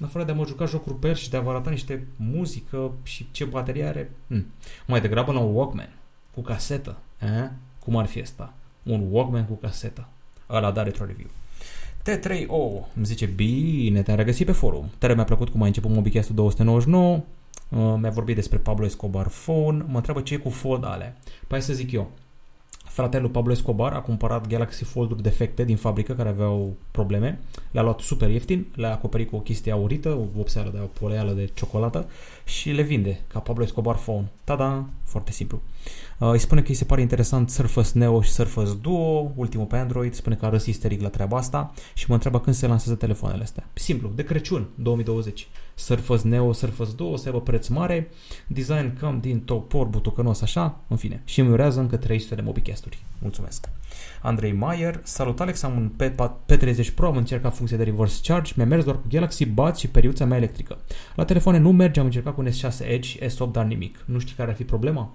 în 0.00 0.06
afară 0.06 0.24
de 0.24 0.30
a 0.30 0.34
mă 0.34 0.46
juca 0.46 0.64
jocuri 0.64 0.98
pe 0.98 1.08
el 1.08 1.14
și 1.14 1.30
de 1.30 1.36
a 1.36 1.40
vă 1.40 1.50
arăta 1.50 1.70
niște 1.70 2.06
muzică 2.16 2.92
și 3.02 3.26
ce 3.30 3.44
baterie 3.44 3.84
are, 3.84 4.10
hmm. 4.26 4.46
mai 4.86 5.00
degrabă 5.00 5.32
la 5.32 5.38
un 5.38 5.54
Walkman 5.54 5.92
cu 6.34 6.40
casetă. 6.40 6.98
Eh? 7.18 7.48
Cum 7.78 7.96
ar 7.96 8.06
fi 8.06 8.20
asta? 8.20 8.54
un 8.82 9.06
Walkman 9.10 9.44
cu 9.44 9.54
casetă. 9.54 10.08
Ăla 10.50 10.70
da 10.70 10.82
retro 10.82 11.04
review. 11.04 11.28
T3O 12.02 12.86
îmi 12.96 13.04
zice, 13.04 13.26
bine, 13.26 14.02
te-am 14.02 14.16
regăsit 14.16 14.46
pe 14.46 14.52
forum. 14.52 14.90
Tare 14.98 15.14
mi-a 15.14 15.24
plăcut 15.24 15.48
cum 15.48 15.60
ai 15.60 15.66
început 15.66 15.90
Mobicast 15.90 16.30
299. 16.30 17.14
Uh, 17.68 17.94
mi-a 18.00 18.10
vorbit 18.10 18.34
despre 18.34 18.58
Pablo 18.58 18.84
Escobar 18.84 19.28
Phone, 19.28 19.84
mă 19.88 19.96
întreabă 19.96 20.20
ce 20.20 20.34
e 20.34 20.36
cu 20.36 20.48
fold 20.48 20.84
alea. 20.84 21.16
Păi 21.46 21.60
să 21.60 21.72
zic 21.72 21.92
eu, 21.92 22.10
Fratele 22.90 23.22
lui 23.22 23.30
Pablo 23.30 23.52
Escobar 23.52 23.92
a 23.92 24.00
cumpărat 24.00 24.46
Galaxy 24.46 24.84
Fold-uri 24.84 25.22
defecte 25.22 25.64
din 25.64 25.76
fabrică 25.76 26.12
care 26.12 26.28
aveau 26.28 26.76
probleme. 26.90 27.40
Le-a 27.70 27.82
luat 27.82 28.00
super 28.00 28.30
ieftin, 28.30 28.66
le-a 28.74 28.92
acoperit 28.92 29.30
cu 29.30 29.36
o 29.36 29.40
chestie 29.40 29.72
aurită, 29.72 30.08
o 30.08 30.24
vopseală 30.34 30.70
de 30.70 30.78
o 30.82 30.86
poleală 30.86 31.32
de 31.32 31.50
ciocolată 31.54 32.08
și 32.44 32.70
le 32.70 32.82
vinde 32.82 33.20
ca 33.26 33.38
Pablo 33.38 33.64
Escobar 33.64 33.96
Phone. 33.96 34.30
Tada! 34.44 34.86
Foarte 35.04 35.32
simplu. 35.32 35.60
Uh, 36.18 36.30
îi 36.30 36.38
spune 36.38 36.60
că 36.60 36.68
îi 36.68 36.74
se 36.74 36.84
pare 36.84 37.00
interesant 37.00 37.50
Surface 37.50 37.90
Neo 37.92 38.22
și 38.22 38.30
Surface 38.30 38.74
Duo, 38.80 39.32
ultimul 39.34 39.66
pe 39.66 39.76
Android, 39.76 40.14
spune 40.14 40.34
că 40.34 40.46
a 40.46 40.48
râs 40.48 40.66
isteric 40.66 41.00
la 41.00 41.08
treaba 41.08 41.36
asta 41.36 41.72
și 41.94 42.04
mă 42.08 42.14
întreabă 42.14 42.40
când 42.40 42.56
se 42.56 42.66
lansează 42.66 42.98
telefoanele 42.98 43.42
astea. 43.42 43.66
Simplu, 43.72 44.12
de 44.14 44.24
Crăciun 44.24 44.66
2020. 44.74 45.48
Surface 45.74 46.26
Neo, 46.26 46.52
Surface 46.52 46.90
Duo, 46.96 47.16
să 47.16 47.26
aibă 47.26 47.40
preț 47.40 47.66
mare, 47.66 48.08
design 48.46 48.98
cam 48.98 49.20
din 49.20 49.40
topor, 49.40 49.86
butucănos 49.86 50.40
așa, 50.42 50.80
în 50.88 50.96
fine. 50.96 51.22
Și 51.24 51.40
îmi 51.40 51.50
urează 51.50 51.80
încă 51.80 51.96
300 51.96 52.34
de 52.34 52.40
mobicasturi. 52.80 52.98
Mulțumesc! 53.18 53.68
Andrei 54.22 54.52
Mayer, 54.52 55.00
salut 55.02 55.40
Alex, 55.40 55.62
am 55.62 55.76
un 55.76 55.90
P30 56.52 56.94
Pro, 56.94 57.06
am 57.06 57.16
încercat 57.16 57.54
funcția 57.56 57.76
de 57.76 57.84
reverse 57.84 58.20
charge, 58.22 58.52
mi-a 58.56 58.66
mers 58.66 58.84
doar 58.84 58.96
cu 58.96 59.06
Galaxy 59.08 59.46
Buds 59.46 59.78
și 59.78 59.88
periuța 59.88 60.24
mea 60.24 60.36
electrică. 60.36 60.78
La 61.14 61.24
telefoane 61.24 61.58
nu 61.58 61.72
merge, 61.72 62.00
am 62.00 62.06
încercat 62.06 62.34
cu 62.34 62.40
un 62.40 62.48
S6 62.50 62.86
Edge, 62.86 63.28
S8, 63.28 63.50
dar 63.52 63.64
nimic. 63.64 64.04
Nu 64.04 64.18
știi 64.18 64.34
care 64.34 64.50
ar 64.50 64.56
fi 64.56 64.64
problema? 64.64 65.14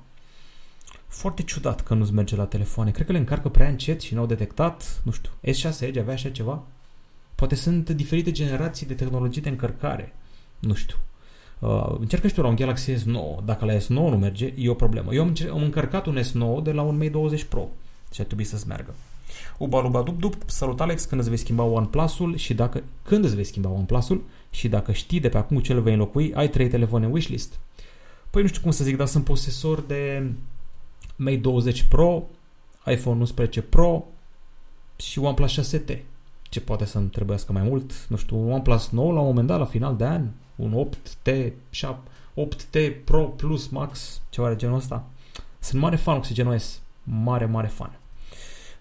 Foarte 1.07 1.43
ciudat 1.43 1.81
că 1.81 1.93
nu-ți 1.93 2.13
merge 2.13 2.35
la 2.35 2.45
telefoane. 2.45 2.91
Cred 2.91 3.05
că 3.05 3.11
le 3.11 3.17
încarcă 3.17 3.49
prea 3.49 3.67
încet 3.67 4.01
și 4.01 4.13
n-au 4.13 4.25
detectat. 4.25 5.01
Nu 5.03 5.11
știu, 5.11 5.31
S6 5.41 5.79
Edge 5.79 5.99
avea 5.99 6.13
așa 6.13 6.29
ceva? 6.29 6.63
Poate 7.35 7.55
sunt 7.55 7.89
diferite 7.89 8.31
generații 8.31 8.85
de 8.85 8.93
tehnologii 8.93 9.41
de 9.41 9.49
încărcare. 9.49 10.13
Nu 10.59 10.73
știu. 10.73 10.97
Uh, 11.59 11.95
încercă 11.99 12.27
și 12.27 12.33
tu 12.33 12.41
la 12.41 12.47
un 12.47 12.55
Galaxy 12.55 12.93
S9. 12.93 13.45
Dacă 13.45 13.65
la 13.65 13.73
S9 13.73 13.87
nu 13.87 14.17
merge, 14.17 14.53
e 14.57 14.69
o 14.69 14.73
problemă. 14.73 15.13
Eu 15.13 15.21
am, 15.21 15.33
am 15.51 15.63
încărcat 15.63 16.05
un 16.05 16.19
S9 16.21 16.63
de 16.63 16.71
la 16.71 16.81
un 16.81 16.97
Mate 16.97 17.09
20 17.09 17.43
Pro 17.43 17.67
și 18.11 18.21
ar 18.21 18.25
trebui 18.25 18.43
să-ți 18.43 18.67
meargă. 18.67 18.93
Uba, 19.57 19.81
luba, 19.81 20.01
dup, 20.01 20.19
dup, 20.19 20.35
salut 20.45 20.81
Alex, 20.81 21.05
când 21.05 21.21
îți 21.21 21.29
vei 21.29 21.37
schimba 21.37 21.63
OnePlus-ul 21.63 22.35
și 22.35 22.53
dacă, 22.53 22.83
când 23.03 23.23
îți 23.23 23.35
vei 23.35 23.43
schimba 23.43 23.69
OnePlus-ul 23.69 24.23
și 24.49 24.67
dacă 24.67 24.91
știi 24.91 25.19
de 25.19 25.29
pe 25.29 25.37
acum 25.37 25.59
ce 25.59 25.73
îl 25.73 25.81
vei 25.81 25.93
înlocui, 25.93 26.33
ai 26.33 26.49
trei 26.49 26.67
telefoane 26.67 27.07
wishlist. 27.07 27.59
Păi 28.29 28.41
nu 28.41 28.47
știu 28.47 28.61
cum 28.61 28.71
să 28.71 28.83
zic, 28.83 28.97
dar 28.97 29.07
sunt 29.07 29.23
posesor 29.23 29.81
de 29.81 30.31
Mate 31.15 31.35
20 31.35 31.83
Pro, 31.83 32.23
iPhone 32.85 33.19
11 33.19 33.61
Pro 33.61 34.05
și 34.95 35.19
OnePlus 35.19 35.59
6T. 35.59 35.97
Ce 36.41 36.61
poate 36.61 36.85
să-mi 36.85 37.07
trebuiască 37.07 37.51
mai 37.51 37.63
mult? 37.63 38.07
Nu 38.09 38.15
știu, 38.15 38.37
un 38.37 38.51
OnePlus 38.51 38.89
nou 38.89 39.11
la 39.13 39.19
un 39.19 39.25
moment 39.25 39.47
dat, 39.47 39.59
la 39.59 39.65
final 39.65 39.95
de 39.95 40.05
an, 40.05 40.27
un 40.55 40.87
8T, 40.87 41.51
8T 42.35 43.03
Pro 43.03 43.23
Plus 43.23 43.67
Max, 43.67 44.21
ceva 44.29 44.49
de 44.49 44.55
genul 44.55 44.77
ăsta. 44.77 45.07
Sunt 45.59 45.81
mare 45.81 45.95
fan 45.95 46.15
OxygenOS, 46.15 46.81
mare, 47.03 47.45
mare 47.45 47.67
fan. 47.67 47.99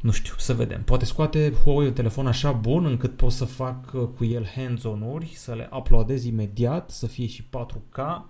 Nu 0.01 0.11
știu, 0.11 0.35
să 0.37 0.55
vedem. 0.55 0.83
Poate 0.83 1.05
scoate 1.05 1.53
Huawei 1.63 1.87
un 1.87 1.93
telefon 1.93 2.27
așa 2.27 2.53
bun 2.53 2.85
încât 2.85 3.17
pot 3.17 3.33
să 3.33 3.45
fac 3.45 3.93
uh, 3.93 4.09
cu 4.17 4.25
el 4.25 4.47
hands-on-uri, 4.55 5.33
să 5.35 5.55
le 5.55 5.69
uploadez 5.73 6.25
imediat, 6.25 6.91
să 6.91 7.07
fie 7.07 7.27
și 7.27 7.43
4K 7.43 8.23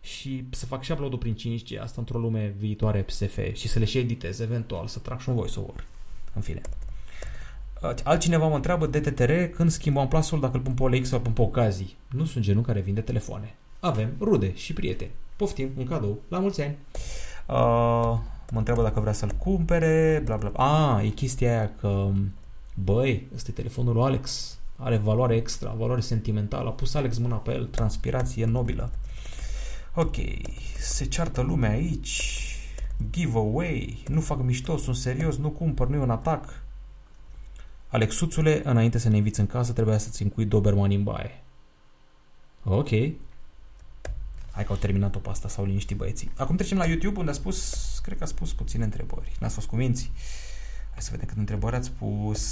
și 0.00 0.44
să 0.50 0.66
fac 0.66 0.82
și 0.82 0.92
upload-ul 0.92 1.18
prin 1.18 1.36
5G, 1.36 1.80
asta 1.80 2.00
într-o 2.00 2.18
lume 2.18 2.54
viitoare 2.58 3.02
PSF 3.02 3.38
și 3.52 3.68
să 3.68 3.78
le 3.78 3.84
și 3.84 3.98
editez 3.98 4.40
eventual, 4.40 4.86
să 4.86 4.98
trag 4.98 5.20
și 5.20 5.28
un 5.28 5.34
voiceover. 5.34 5.84
În 6.34 6.42
fine. 6.42 6.60
Altcineva 8.04 8.46
mă 8.46 8.54
întreabă 8.54 8.86
DTTR 8.86 9.32
când 9.32 9.70
schimb 9.70 9.96
OnePlus-ul 9.96 10.40
dacă 10.40 10.56
îl 10.56 10.62
pun 10.62 10.74
pe 10.74 10.82
OLX 10.82 11.08
sau 11.08 11.18
îl 11.18 11.24
pun 11.24 11.32
pe 11.32 11.42
ocazii. 11.42 11.96
Nu 12.08 12.24
sunt 12.24 12.44
genul 12.44 12.62
care 12.62 12.80
vinde 12.80 13.00
telefoane. 13.00 13.54
Avem 13.80 14.10
rude 14.20 14.54
și 14.54 14.72
prieteni. 14.72 15.10
Poftim, 15.36 15.70
un 15.76 15.86
cadou. 15.86 16.18
La 16.28 16.38
mulți 16.38 16.60
ani! 16.60 16.76
Uh, 17.46 18.18
mă 18.50 18.58
întreabă 18.58 18.82
dacă 18.82 19.00
vrea 19.00 19.12
să-l 19.12 19.30
cumpere, 19.38 20.22
bla 20.24 20.36
bla. 20.36 20.50
Ah, 20.50 21.04
e 21.04 21.08
chestia 21.08 21.50
aia 21.50 21.70
că, 21.80 22.08
băi, 22.74 23.28
ăsta 23.34 23.50
e 23.50 23.54
telefonul 23.54 23.94
lui 23.94 24.02
Alex, 24.02 24.58
are 24.76 24.96
valoare 24.96 25.34
extra, 25.34 25.74
valoare 25.78 26.00
sentimentală, 26.00 26.68
a 26.68 26.72
pus 26.72 26.94
Alex 26.94 27.18
mâna 27.18 27.36
pe 27.36 27.52
el, 27.52 27.64
transpirație 27.64 28.44
nobilă. 28.44 28.90
Ok, 29.94 30.14
se 30.78 31.04
ceartă 31.04 31.40
lumea 31.40 31.70
aici, 31.70 32.44
giveaway, 33.10 34.02
nu 34.08 34.20
fac 34.20 34.42
mișto, 34.42 34.76
sunt 34.76 34.96
serios, 34.96 35.36
nu 35.36 35.50
cumpăr, 35.50 35.88
nu 35.88 35.94
e 35.96 35.98
un 35.98 36.10
atac. 36.10 36.62
Alexuțule, 37.94 38.60
înainte 38.64 38.98
să 38.98 39.08
ne 39.08 39.16
inviți 39.16 39.40
în 39.40 39.46
casă, 39.46 39.72
trebuia 39.72 39.98
să-ți 39.98 40.22
încui 40.22 40.44
Doberman 40.44 40.90
în 40.90 41.02
baie. 41.02 41.42
Ok. 42.64 42.88
Hai 44.50 44.64
că 44.64 44.66
au 44.68 44.76
terminat-o 44.76 45.18
pe 45.18 45.28
asta, 45.28 45.48
s-au 45.48 45.64
liniștit 45.64 45.96
băieții. 45.96 46.30
Acum 46.36 46.56
trecem 46.56 46.78
la 46.78 46.86
YouTube, 46.86 47.18
unde 47.18 47.30
a 47.30 47.34
spus, 47.34 47.98
cred 48.02 48.18
că 48.18 48.24
a 48.24 48.26
spus 48.26 48.52
puține 48.52 48.84
întrebări. 48.84 49.32
N-ați 49.40 49.54
fost 49.54 49.66
cuminți? 49.66 50.10
Hai 50.90 51.02
să 51.02 51.08
vedem 51.10 51.26
câte 51.26 51.40
întrebări 51.40 51.76
ați 51.76 51.86
spus. 51.86 52.42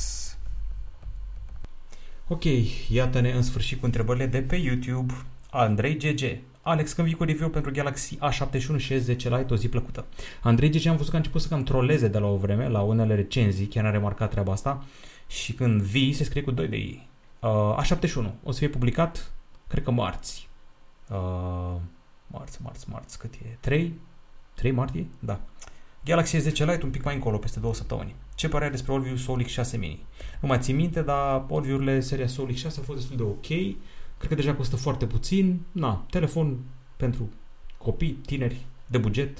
Ok, 2.29 2.43
iată-ne 2.89 3.31
în 3.31 3.43
sfârșit 3.43 3.81
cu 3.81 3.85
întrebările 3.85 4.27
de 4.27 4.43
pe 4.43 4.57
YouTube. 4.57 5.15
Andrei 5.51 5.97
GG. 5.97 6.39
Alex, 6.61 6.93
când 6.93 7.07
vii 7.07 7.17
cu 7.17 7.25
review 7.25 7.49
pentru 7.49 7.71
Galaxy 7.71 8.19
A71 8.19 8.77
și 8.77 9.01
S10 9.01 9.07
Lite, 9.07 9.47
o 9.51 9.57
zi 9.57 9.69
plăcută. 9.69 10.05
Andrei 10.43 10.71
GG 10.71 10.87
am 10.87 10.97
văzut 10.97 11.11
că 11.11 11.17
a 11.17 11.19
început 11.19 11.41
să 11.41 11.49
cam 11.49 11.63
troleze 11.63 12.09
de 12.09 12.19
la 12.19 12.27
o 12.27 12.37
vreme, 12.37 12.69
la 12.69 12.81
unele 12.81 13.15
recenzii, 13.15 13.67
chiar 13.67 13.85
a 13.85 13.91
remarcat 13.91 14.31
treaba 14.31 14.53
asta. 14.53 14.85
Și 15.33 15.53
când 15.53 15.83
vii, 15.83 16.13
se 16.13 16.25
scrie 16.25 16.43
cu 16.43 16.51
2 16.51 16.69
de 16.69 16.77
ei. 16.77 17.09
Uh, 17.41 17.85
A71 17.85 18.31
o 18.43 18.51
să 18.51 18.59
fie 18.59 18.69
publicat, 18.69 19.33
cred 19.67 19.85
că 19.85 19.91
marți. 19.91 20.49
Uh, 21.11 21.77
marți, 22.27 22.63
marți, 22.63 22.91
marți, 22.91 23.19
cât 23.19 23.35
e? 23.35 23.57
3? 23.61 24.01
3 24.55 24.71
martie? 24.71 25.07
Da. 25.19 25.41
Galaxy 26.05 26.37
S10 26.37 26.57
Lite 26.57 26.81
un 26.83 26.91
pic 26.91 27.05
mai 27.05 27.15
încolo, 27.15 27.39
peste 27.39 27.61
două 27.61 27.75
săptămâni. 27.75 28.15
Ce 28.35 28.49
părere 28.49 28.71
despre 28.71 28.93
Orview 28.93 29.17
Soul 29.17 29.45
X6 29.45 29.79
Mini? 29.79 30.07
Nu 30.41 30.49
mai 30.49 30.59
țin 30.59 30.77
minte, 30.77 31.03
dar 31.03 31.45
Orview-urile 31.49 32.01
seria 32.01 32.27
Soul 32.27 32.53
X6 32.53 32.63
au 32.65 32.83
fost 32.83 32.99
destul 32.99 33.17
de 33.17 33.23
ok. 33.23 33.47
Cred 34.17 34.29
că 34.29 34.35
deja 34.35 34.55
costă 34.55 34.77
foarte 34.77 35.07
puțin. 35.07 35.61
Na, 35.73 36.07
telefon 36.11 36.59
pentru 36.97 37.29
copii, 37.79 38.13
tineri, 38.13 38.67
de 38.87 38.99
buget, 38.99 39.39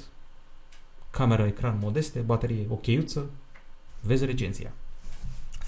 camera, 1.09 1.45
ecran 1.45 1.77
modeste, 1.81 2.19
baterie 2.19 2.65
ochiuță. 2.69 3.29
Vezi 4.01 4.25
recenzia. 4.25 4.73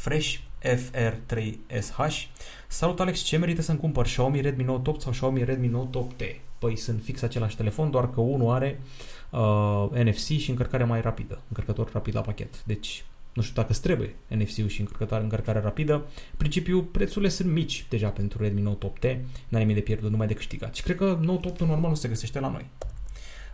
Fresh 0.05 0.37
FR3SH. 0.61 2.27
Salut 2.67 2.99
Alex, 2.99 3.19
ce 3.19 3.37
merită 3.37 3.61
să-mi 3.61 3.77
cumpăr 3.79 4.05
Xiaomi 4.05 4.41
Redmi 4.41 4.63
Note 4.63 4.89
8 4.89 5.01
sau 5.01 5.11
Xiaomi 5.11 5.43
Redmi 5.43 5.67
Note 5.67 6.07
8T? 6.07 6.23
Păi 6.59 6.77
sunt 6.77 7.03
fix 7.03 7.21
același 7.21 7.55
telefon, 7.55 7.91
doar 7.91 8.09
că 8.09 8.21
unul 8.21 8.53
are 8.53 8.81
uh, 9.29 9.89
NFC 9.91 10.27
și 10.27 10.49
încărcare 10.49 10.83
mai 10.83 11.01
rapidă, 11.01 11.41
încărcător 11.47 11.89
rapid 11.93 12.15
la 12.15 12.21
pachet. 12.21 12.63
Deci 12.63 13.05
nu 13.33 13.41
știu 13.41 13.55
dacă 13.55 13.71
îți 13.71 13.81
trebuie 13.81 14.15
NFC-ul 14.27 14.67
și 14.67 14.79
încărcătoare, 14.79 15.23
încărcare 15.23 15.59
rapidă. 15.59 15.93
În 15.93 16.37
principiu, 16.37 16.83
prețurile 16.83 17.29
sunt 17.29 17.51
mici 17.51 17.85
deja 17.89 18.09
pentru 18.09 18.41
Redmi 18.41 18.61
Note 18.61 18.91
8T, 18.91 19.17
n-ai 19.47 19.61
nimic 19.61 19.75
de 19.75 19.81
pierdut, 19.81 20.11
numai 20.11 20.27
de 20.27 20.33
câștigat. 20.33 20.75
Și 20.75 20.83
cred 20.83 20.95
că 20.95 21.17
Note 21.21 21.47
8 21.47 21.59
normal 21.59 21.89
nu 21.89 21.95
se 21.95 22.07
găsește 22.07 22.39
la 22.39 22.49
noi. 22.49 22.65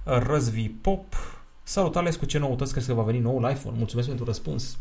Răzvi 0.03 0.69
Pop, 0.69 1.13
salut 1.63 1.95
Alex, 1.95 2.15
cu 2.15 2.25
ce 2.25 2.37
noutăți 2.37 2.71
crezi 2.71 2.87
că 2.87 2.93
va 2.93 3.03
veni 3.03 3.19
noul 3.19 3.49
iPhone? 3.51 3.77
Mulțumesc 3.77 4.07
pentru 4.07 4.25
răspuns. 4.25 4.77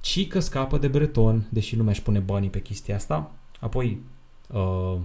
Cică 0.00 0.40
scapă 0.40 0.78
de 0.78 0.88
Breton, 0.88 1.46
deși 1.50 1.76
nu 1.76 1.82
mi-aș 1.82 2.00
pune 2.00 2.18
banii 2.18 2.50
pe 2.50 2.62
chestia 2.62 2.94
asta. 2.94 3.30
Apoi, 3.60 4.00
uh, 4.48 4.96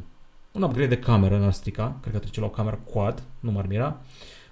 un 0.52 0.62
upgrade 0.62 0.88
de 0.88 1.00
cameră 1.00 1.38
n-ar 1.38 1.52
strica, 1.52 1.98
cred 2.02 2.14
că 2.14 2.20
trece 2.20 2.40
la 2.40 2.46
o 2.46 2.50
cameră 2.50 2.80
quad, 2.92 3.24
nu 3.40 3.52
m-ar 3.52 3.68
mira. 3.68 4.02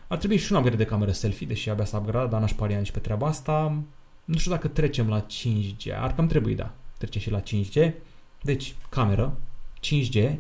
Ar 0.08 0.18
trebui 0.18 0.38
și 0.38 0.52
un 0.52 0.58
upgrade 0.58 0.84
de 0.84 0.90
cameră 0.90 1.12
selfie, 1.12 1.48
deși 1.48 1.70
abia 1.70 1.86
s-a 1.86 1.98
upgrade, 1.98 2.30
dar 2.30 2.40
n-aș 2.40 2.54
paria 2.54 2.78
nici 2.78 2.92
pe 2.92 3.00
treaba 3.00 3.28
asta. 3.28 3.84
Nu 4.26 4.38
știu 4.38 4.52
dacă 4.52 4.68
trecem 4.68 5.10
la 5.10 5.26
5G. 5.26 6.00
Ar 6.00 6.16
cam 6.16 6.28
trebui, 6.28 6.56
da. 6.56 6.74
Trece 6.98 7.20
și 7.20 7.32
la 7.32 7.42
5G. 7.42 7.94
Deci, 8.42 8.76
cameră, 8.90 9.38
5G, 9.82 10.36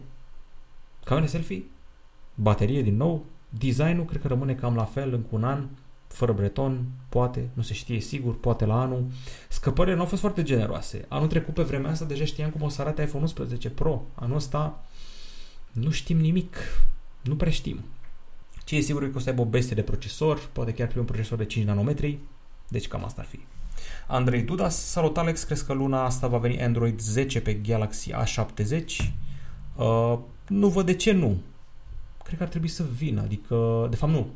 cameră 1.03 1.25
selfie, 1.25 1.63
baterie 2.35 2.81
din 2.81 2.95
nou, 2.95 3.25
designul 3.49 4.05
cred 4.05 4.21
că 4.21 4.27
rămâne 4.27 4.53
cam 4.53 4.75
la 4.75 4.83
fel 4.83 5.13
în 5.13 5.23
un 5.29 5.43
an, 5.43 5.67
fără 6.11 6.31
breton, 6.31 6.85
poate, 7.09 7.49
nu 7.53 7.61
se 7.61 7.73
știe 7.73 7.99
sigur, 7.99 8.39
poate 8.39 8.65
la 8.65 8.81
anul. 8.81 9.05
Scăpările 9.49 9.95
nu 9.95 10.01
au 10.01 10.07
fost 10.07 10.21
foarte 10.21 10.43
generoase. 10.43 11.05
Anul 11.07 11.27
trecut 11.27 11.53
pe 11.53 11.61
vremea 11.61 11.91
asta 11.91 12.05
deja 12.05 12.25
știam 12.25 12.49
cum 12.49 12.61
o 12.61 12.69
să 12.69 12.81
arate 12.81 13.01
iPhone 13.01 13.23
11 13.23 13.69
Pro. 13.69 14.01
Anul 14.15 14.35
ăsta 14.35 14.83
nu 15.71 15.89
știm 15.89 16.17
nimic. 16.17 16.57
Nu 17.21 17.35
prea 17.35 17.51
știm. 17.51 17.79
Ce 18.63 18.75
e 18.75 18.81
sigur 18.81 19.03
e 19.03 19.07
că 19.07 19.17
o 19.17 19.19
să 19.19 19.29
aibă 19.29 19.41
o 19.41 19.45
bestie 19.45 19.75
de 19.75 19.81
procesor, 19.81 20.49
poate 20.51 20.73
chiar 20.73 20.87
primul 20.87 21.05
procesor 21.05 21.37
de 21.37 21.45
5 21.45 21.65
nanometri, 21.65 22.17
deci 22.67 22.87
cam 22.87 23.03
asta 23.03 23.21
ar 23.21 23.27
fi. 23.27 23.39
Andrei 24.07 24.41
Dudas, 24.41 24.85
salut 24.85 25.17
Alex, 25.17 25.43
crezi 25.43 25.65
că 25.65 25.73
luna 25.73 26.03
asta 26.03 26.27
va 26.27 26.37
veni 26.37 26.63
Android 26.63 26.99
10 26.99 27.41
pe 27.41 27.53
Galaxy 27.53 28.11
A70? 28.11 28.83
Uh, 29.75 30.17
nu 30.47 30.67
văd 30.67 30.85
de 30.85 30.93
ce 30.93 31.11
nu. 31.11 31.37
Cred 32.23 32.37
că 32.37 32.43
ar 32.43 32.49
trebui 32.49 32.67
să 32.67 32.83
vină, 32.97 33.21
adică, 33.21 33.87
de 33.89 33.95
fapt 33.95 34.11
nu. 34.11 34.27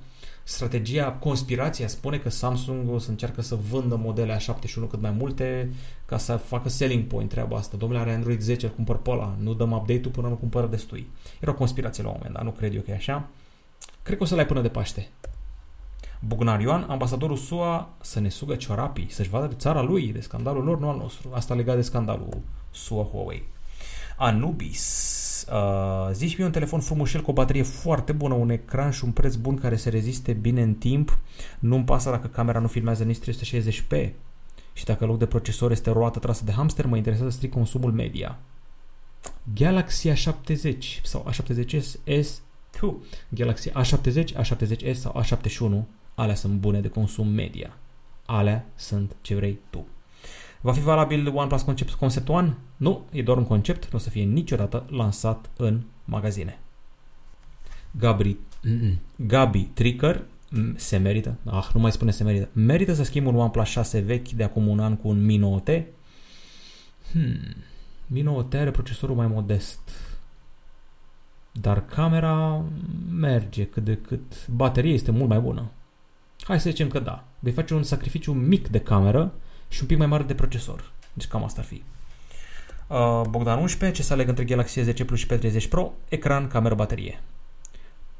Strategia, 0.47 1.12
conspirația 1.12 1.88
spune 1.88 2.17
că 2.17 2.29
Samsung 2.29 2.93
o 2.93 2.97
să 2.97 3.10
încearcă 3.10 3.41
să 3.41 3.55
vândă 3.55 3.95
modele 3.95 4.38
A71 4.38 4.89
cât 4.89 5.01
mai 5.01 5.12
multe 5.12 5.73
ca 6.05 6.17
să 6.17 6.36
facă 6.36 6.69
selling 6.69 7.03
point 7.03 7.29
treaba 7.29 7.58
asta. 7.58 7.77
Domnule, 7.77 8.01
are 8.01 8.13
Android 8.13 8.41
10, 8.41 8.65
îl 8.65 8.71
cumpăr 8.71 8.97
pe 8.97 9.10
ăla, 9.10 9.36
nu 9.39 9.53
dăm 9.53 9.71
update-ul 9.71 10.12
până 10.12 10.27
nu 10.27 10.36
cumpără 10.36 10.67
destui. 10.67 11.08
Era 11.39 11.51
o 11.51 11.55
conspirație 11.55 12.03
la 12.03 12.10
un 12.10 12.15
moment 12.17 12.36
dat, 12.36 12.43
nu 12.43 12.51
cred 12.51 12.73
eu 12.75 12.81
că 12.81 12.91
e 12.91 12.95
așa. 12.95 13.27
Cred 14.03 14.17
că 14.17 14.23
o 14.23 14.25
să-l 14.25 14.38
ai 14.38 14.45
până 14.45 14.62
de 14.62 14.69
Paște. 14.69 15.08
Bugnar 16.19 16.60
Ioan, 16.60 16.86
ambasadorul 16.89 17.38
SUA 17.38 17.89
să 18.01 18.19
ne 18.19 18.29
sugă 18.29 18.55
ciorapii, 18.55 19.12
să-și 19.12 19.29
vadă 19.29 19.47
de 19.47 19.55
țara 19.55 19.81
lui, 19.81 20.12
de 20.12 20.19
scandalul 20.19 20.63
lor, 20.63 20.79
nu 20.79 20.89
al 20.89 20.97
nostru. 20.97 21.29
Asta 21.34 21.53
legat 21.53 21.75
de 21.75 21.81
scandalul 21.81 22.38
SUA-Huawei. 22.71 23.43
Anubis, 24.17 25.24
uh, 25.51 26.10
zici 26.12 26.38
mie 26.38 26.45
un 26.45 26.51
telefon 26.51 26.79
frumușel 26.79 27.21
cu 27.21 27.29
o 27.29 27.34
baterie 27.34 27.63
foarte 27.63 28.12
bună, 28.12 28.34
un 28.34 28.49
ecran 28.49 28.91
și 28.91 29.03
un 29.03 29.12
preț 29.12 29.36
bun 29.36 29.55
care 29.55 29.75
se 29.75 29.89
reziste 29.89 30.34
bine 30.34 30.62
în 30.62 30.73
timp. 30.73 31.19
Nu-mi 31.60 31.84
pasă 31.84 32.10
dacă 32.10 32.27
camera 32.27 32.60
nu 32.60 32.67
filmează 32.67 33.03
nici 33.03 33.29
360p. 33.29 34.10
Și 34.73 34.86
dacă 34.86 35.05
loc 35.05 35.17
de 35.17 35.25
procesor 35.25 35.71
este 35.71 35.91
roată 35.91 36.19
trasă 36.19 36.43
de 36.45 36.51
hamster, 36.51 36.86
mă 36.86 36.97
interesează 36.97 37.31
strict 37.31 37.53
consumul 37.53 37.91
media. 37.91 38.38
Galaxy 39.55 40.10
A70 40.10 41.01
sau 41.03 41.25
A70s 41.31 42.21
S, 42.21 42.41
Galaxy 43.29 43.69
A70, 43.69 44.23
A70s 44.34 44.93
sau 44.93 45.23
A71 45.23 45.84
alea 46.15 46.36
sunt 46.36 46.53
bune 46.53 46.81
de 46.81 46.88
consum 46.88 47.27
media. 47.27 47.77
Alea 48.25 48.65
sunt 48.75 49.15
ce 49.21 49.36
vrei 49.36 49.60
tu. 49.69 49.86
Va 50.65 50.73
fi 50.73 50.80
valabil 50.80 51.32
OnePlus 51.36 51.62
Concept, 51.62 51.93
Concept 51.93 52.30
One? 52.30 52.58
Nu, 52.78 53.06
e 53.12 53.23
doar 53.23 53.38
un 53.38 53.45
concept, 53.45 53.91
nu 53.91 53.97
o 53.97 53.97
să 53.97 54.10
fie 54.10 54.23
niciodată 54.23 54.86
lansat 54.89 55.49
în 55.58 55.82
magazine. 56.06 56.60
Gabri, 57.91 58.38
Gabi 59.15 59.62
Tricker 59.73 60.23
se 60.75 60.97
merită, 60.97 61.36
ah, 61.43 61.69
nu 61.73 61.80
mai 61.80 61.91
spune 61.91 62.12
se 62.12 62.23
merită, 62.23 62.49
merită 62.54 62.93
să 62.93 63.04
schimb 63.04 63.28
un 63.28 63.36
OnePlus 63.36 63.67
6 63.67 63.99
vechi 63.99 64.30
de 64.30 64.43
acum 64.43 64.67
un 64.67 64.80
an 64.80 64.95
cu 64.95 65.08
un 65.08 65.25
Mi 65.25 65.39
9T? 65.39 65.84
Hmm, 67.12 67.56
Mi 68.08 68.23
9T 68.23 68.54
are 68.54 68.71
procesorul 68.71 69.15
mai 69.15 69.28
modest, 69.28 69.89
dar 71.51 71.86
camera 71.86 72.63
merge 73.12 73.65
cât 73.65 73.84
de 73.84 73.97
cât, 73.97 74.47
bateria 74.47 74.93
este 74.93 75.12
mult 75.12 75.30
mai 75.30 75.39
bună. 75.39 75.71
Hai 76.39 76.60
să 76.60 76.69
zicem 76.69 76.88
că 76.88 76.99
da. 76.99 77.23
Vei 77.39 77.54
face 77.54 77.73
un 77.73 77.84
sacrificiu 77.84 78.32
mic 78.34 78.67
de 78.67 78.80
cameră 78.80 79.34
și 79.75 79.81
un 79.81 79.88
pic 79.88 79.97
mai 79.97 80.07
mare 80.07 80.23
de 80.23 80.33
procesor. 80.33 80.91
Deci 81.13 81.27
cam 81.27 81.43
asta 81.43 81.61
ar 81.61 81.67
fi. 81.67 81.83
Uh, 82.88 83.21
Bogdan 83.29 83.59
11, 83.59 83.99
ce 83.99 84.07
să 84.07 84.13
aleg 84.13 84.27
între 84.27 84.43
Galaxy 84.43 84.81
S10 84.81 85.05
Plus 85.05 85.19
și 85.19 85.27
P30 85.33 85.69
Pro, 85.69 85.93
ecran, 86.09 86.47
cameră, 86.47 86.75
baterie. 86.75 87.21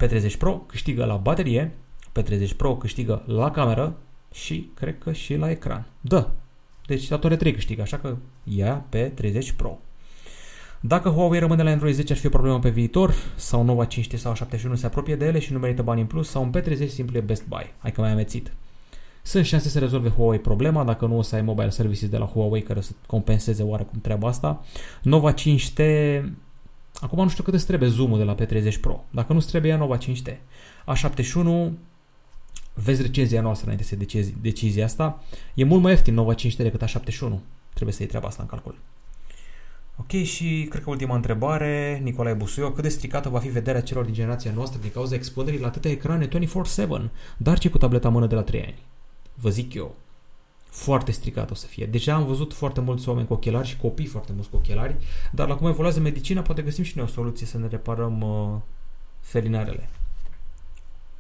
P30 0.04 0.38
Pro 0.38 0.58
câștigă 0.58 1.06
la 1.06 1.16
baterie, 1.16 1.72
P30 2.20 2.56
Pro 2.58 2.76
câștigă 2.76 3.24
la 3.26 3.52
cameră 3.52 3.96
și 4.34 4.70
cred 4.74 4.98
că 4.98 5.12
și 5.12 5.36
la 5.36 5.50
ecran. 5.50 5.86
Da. 6.02 6.32
Deci 6.86 7.08
toate 7.08 7.36
3 7.36 7.54
câștigă, 7.54 7.82
așa 7.82 7.98
că 7.98 8.18
ia 8.44 8.86
pe 8.90 9.04
30 9.04 9.52
Pro. 9.52 9.80
Dacă 10.80 11.10
Huawei 11.10 11.40
rămâne 11.40 11.64
la 11.64 11.70
Android 11.70 11.96
10 11.96 12.14
ar 12.14 12.20
fi 12.20 12.26
o 12.26 12.30
problemă 12.30 12.60
pe 12.60 12.70
viitor, 12.70 13.14
sau 13.36 13.64
Nova 13.64 13.88
5T 13.88 14.16
sau 14.16 14.34
71 14.34 14.76
se 14.76 14.86
apropie 14.86 15.16
de 15.16 15.26
ele 15.26 15.40
și 15.40 15.54
nu 15.54 15.60
merită 15.60 15.82
bani 15.82 16.02
în 16.02 16.08
plus, 16.08 16.30
sau 16.30 16.44
un 16.44 16.54
P30 16.58 16.88
simplu 16.88 17.18
e 17.18 17.22
best 17.22 17.48
buy. 17.48 17.74
Hai 17.78 17.92
că 17.92 18.02
mai 18.02 18.12
amețit. 18.12 18.52
Sunt 19.26 19.46
șanse 19.46 19.70
să 19.70 19.80
rezolve 19.80 20.10
Huawei 20.10 20.40
problema, 20.40 20.84
dacă 20.84 21.06
nu 21.06 21.18
o 21.18 21.22
să 21.22 21.36
ai 21.36 21.42
mobile 21.42 21.70
services 21.70 22.10
de 22.10 22.18
la 22.18 22.26
Huawei 22.26 22.62
care 22.62 22.82
să 22.82 22.92
compenseze 23.08 23.64
oarecum 23.64 24.00
treaba 24.02 24.28
asta. 24.28 24.64
Nova 25.02 25.34
5T, 25.34 25.82
acum 27.00 27.24
nu 27.24 27.30
știu 27.30 27.44
cât 27.44 27.54
îți 27.54 27.66
trebuie 27.66 27.90
zoom 27.90 28.18
de 28.18 28.24
la 28.24 28.36
P30 28.36 28.80
Pro. 28.82 29.04
Dacă 29.10 29.34
nu 29.34 29.40
trebuie, 29.40 29.72
ia 29.72 29.78
Nova 29.78 29.98
5T. 29.98 30.34
A71, 30.94 31.72
vezi 32.74 33.02
recenzia 33.02 33.42
noastră 33.42 33.66
înainte 33.66 33.88
să 33.88 33.96
decizi 33.96 34.34
decizia 34.42 34.86
asta. 34.86 35.24
E 35.54 35.64
mult 35.64 35.82
mai 35.82 35.92
ieftin 35.92 36.14
Nova 36.14 36.34
5T 36.36 36.56
decât 36.58 36.84
A71. 36.84 37.34
Trebuie 37.74 37.94
să 37.94 38.02
iei 38.02 38.10
treaba 38.10 38.28
asta 38.28 38.42
în 38.42 38.48
calcul. 38.48 38.76
Ok, 39.98 40.12
și 40.24 40.68
cred 40.70 40.84
că 40.84 40.90
ultima 40.90 41.16
întrebare, 41.16 42.00
Nicolae 42.04 42.34
Busuio, 42.34 42.72
cât 42.72 42.84
de 42.84 42.90
stricată 42.90 43.30
va 43.30 43.40
fi 43.40 43.48
vederea 43.48 43.82
celor 43.82 44.06
din 44.06 44.14
generația 44.14 44.52
noastră 44.56 44.80
din 44.82 44.92
cauza 44.92 45.16
expunerii 45.16 45.60
la 45.60 45.68
atâtea 45.68 45.92
ecrane 45.92 46.28
24-7, 46.28 46.32
dar 47.38 47.58
ce 47.58 47.70
cu 47.70 47.78
tableta 47.78 48.10
mână 48.10 48.28
de 48.28 48.36
la 48.36 48.42
3 48.42 48.62
ani? 48.62 48.76
Vă 49.36 49.50
zic 49.50 49.74
eu, 49.74 49.96
foarte 50.76 51.12
stricat 51.12 51.52
o 51.52 51.54
să 51.54 51.68
fie. 51.68 51.86
Deja 51.86 52.14
am 52.14 52.26
văzut 52.26 52.54
foarte 52.54 52.82
mulți 52.82 53.10
oameni 53.10 53.28
cu 53.28 53.34
ochelari 53.34 53.68
și 53.68 53.78
copii 53.78 54.06
foarte 54.06 54.32
mulți 54.34 54.50
cu 54.50 54.56
ochelari, 54.56 54.96
dar 55.32 55.48
la 55.48 55.56
cum 55.56 55.68
evoluează 55.68 56.00
medicina 56.00 56.42
poate 56.42 56.62
găsim 56.62 56.84
și 56.84 56.98
noi 56.98 57.06
o 57.06 57.10
soluție 57.10 57.46
să 57.46 57.58
ne 57.58 57.68
reparăm 57.68 58.22
uh, 58.22 58.60
felinarele. 59.22 59.90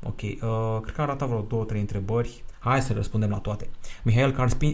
Ok, 0.04 0.22
uh, 0.22 0.82
cred 0.82 0.96
că 0.96 1.02
a 1.02 1.04
arătat 1.04 1.28
vreo 1.28 1.42
două, 1.42 1.64
trei 1.64 1.80
întrebări. 1.80 2.44
Hai 2.60 2.82
să 2.82 2.94
răspundem 2.94 3.30
la 3.30 3.38
toate. 3.38 3.70
Mihail 4.04 4.32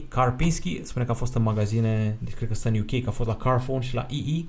Karpinski 0.07 0.83
spune 0.83 1.05
că 1.05 1.11
a 1.11 1.13
fost 1.13 1.35
în 1.35 1.41
magazine, 1.41 2.17
deci 2.19 2.33
cred 2.33 2.47
că 2.47 2.53
stă 2.53 2.67
în 2.67 2.79
UK, 2.79 3.03
că 3.03 3.09
a 3.09 3.11
fost 3.11 3.29
la 3.29 3.35
Carphone 3.35 3.81
și 3.81 3.95
la 3.95 4.05
EE. 4.09 4.45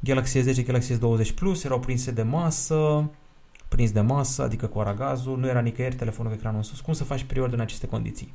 Galaxy 0.00 0.40
S10, 0.40 0.64
Galaxy 0.66 0.94
S20 0.94 1.34
Plus 1.34 1.64
erau 1.64 1.80
prinse 1.80 2.10
de 2.10 2.22
masă, 2.22 3.10
prins 3.68 3.90
de 3.92 4.00
masă, 4.00 4.42
adică 4.42 4.66
cu 4.66 4.78
aragazul, 4.78 5.38
nu 5.38 5.48
era 5.48 5.60
nicăieri 5.60 5.94
telefonul 5.94 6.30
cu 6.30 6.36
ecranul 6.36 6.58
în 6.58 6.64
sus. 6.64 6.80
Cum 6.80 6.92
să 6.92 7.04
faci 7.04 7.24
period 7.24 7.52
în 7.52 7.60
aceste 7.60 7.86
condiții? 7.86 8.34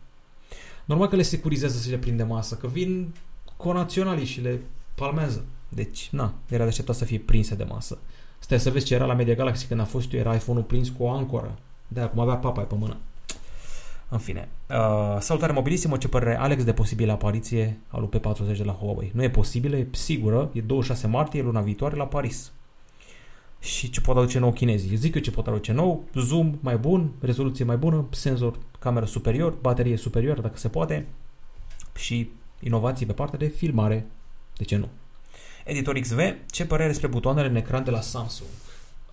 Normal 0.85 1.07
că 1.07 1.15
le 1.15 1.21
securizează 1.21 1.77
să 1.77 1.89
le 1.89 1.97
prinde 1.97 2.23
masă, 2.23 2.55
că 2.55 2.67
vin 2.67 3.13
conaționalii 3.57 4.25
și 4.25 4.41
le 4.41 4.59
palmează. 4.95 5.45
Deci, 5.69 6.09
na, 6.11 6.33
era 6.49 6.63
de 6.63 6.69
așteptat 6.69 6.95
să 6.95 7.05
fie 7.05 7.19
prinse 7.19 7.55
de 7.55 7.63
masă. 7.63 7.97
Stai 8.39 8.59
să 8.59 8.69
vezi 8.69 8.85
ce 8.85 8.93
era 8.93 9.05
la 9.05 9.13
Media 9.13 9.33
Galaxy 9.33 9.65
când 9.65 9.79
a 9.79 9.85
fost 9.85 10.13
eu, 10.13 10.19
era 10.19 10.33
iPhone-ul 10.33 10.63
prins 10.63 10.89
cu 10.89 11.03
o 11.03 11.09
ancoră. 11.09 11.57
De 11.87 11.99
acum 11.99 12.19
avea 12.19 12.35
papa 12.35 12.61
pe 12.61 12.75
mână. 12.75 12.97
În 14.09 14.17
fine. 14.17 14.49
Uh, 14.69 15.17
salutare 15.19 15.51
mobilisimo, 15.51 15.97
ce 15.97 16.07
părere 16.07 16.39
Alex 16.39 16.63
de 16.63 16.73
posibilă 16.73 17.11
apariție 17.11 17.79
a 17.87 17.99
lui 17.99 18.09
P40 18.09 18.57
de 18.57 18.63
la 18.63 18.73
Huawei? 18.73 19.11
Nu 19.13 19.23
e 19.23 19.29
posibilă, 19.29 19.75
e 19.75 19.87
sigură, 19.91 20.49
e 20.53 20.61
26 20.61 21.07
martie, 21.07 21.41
luna 21.41 21.61
viitoare 21.61 21.95
la 21.95 22.05
Paris. 22.05 22.51
Și 23.61 23.89
ce 23.89 24.01
pot 24.01 24.17
aduce 24.17 24.39
nou 24.39 24.51
chinezii? 24.53 24.95
Zic 24.95 25.15
eu 25.15 25.21
ce 25.21 25.31
pot 25.31 25.47
aduce 25.47 25.71
nou, 25.71 26.03
zoom 26.13 26.57
mai 26.59 26.77
bun, 26.77 27.11
rezoluție 27.19 27.65
mai 27.65 27.77
bună, 27.77 28.07
senzor, 28.11 28.59
cameră 28.79 29.05
superior, 29.05 29.51
baterie 29.61 29.97
superior 29.97 30.39
dacă 30.39 30.57
se 30.57 30.69
poate 30.69 31.07
și 31.95 32.29
inovații 32.59 33.05
pe 33.05 33.13
partea 33.13 33.37
de 33.37 33.47
filmare. 33.47 34.07
De 34.57 34.63
ce 34.63 34.75
nu? 34.75 34.89
Editor 35.65 35.99
XV, 35.99 36.19
ce 36.51 36.65
părere 36.65 36.87
despre 36.87 37.07
butoanele 37.07 37.47
în 37.47 37.55
ecran 37.55 37.83
de 37.83 37.91
la 37.91 38.01
Samsung? 38.01 38.49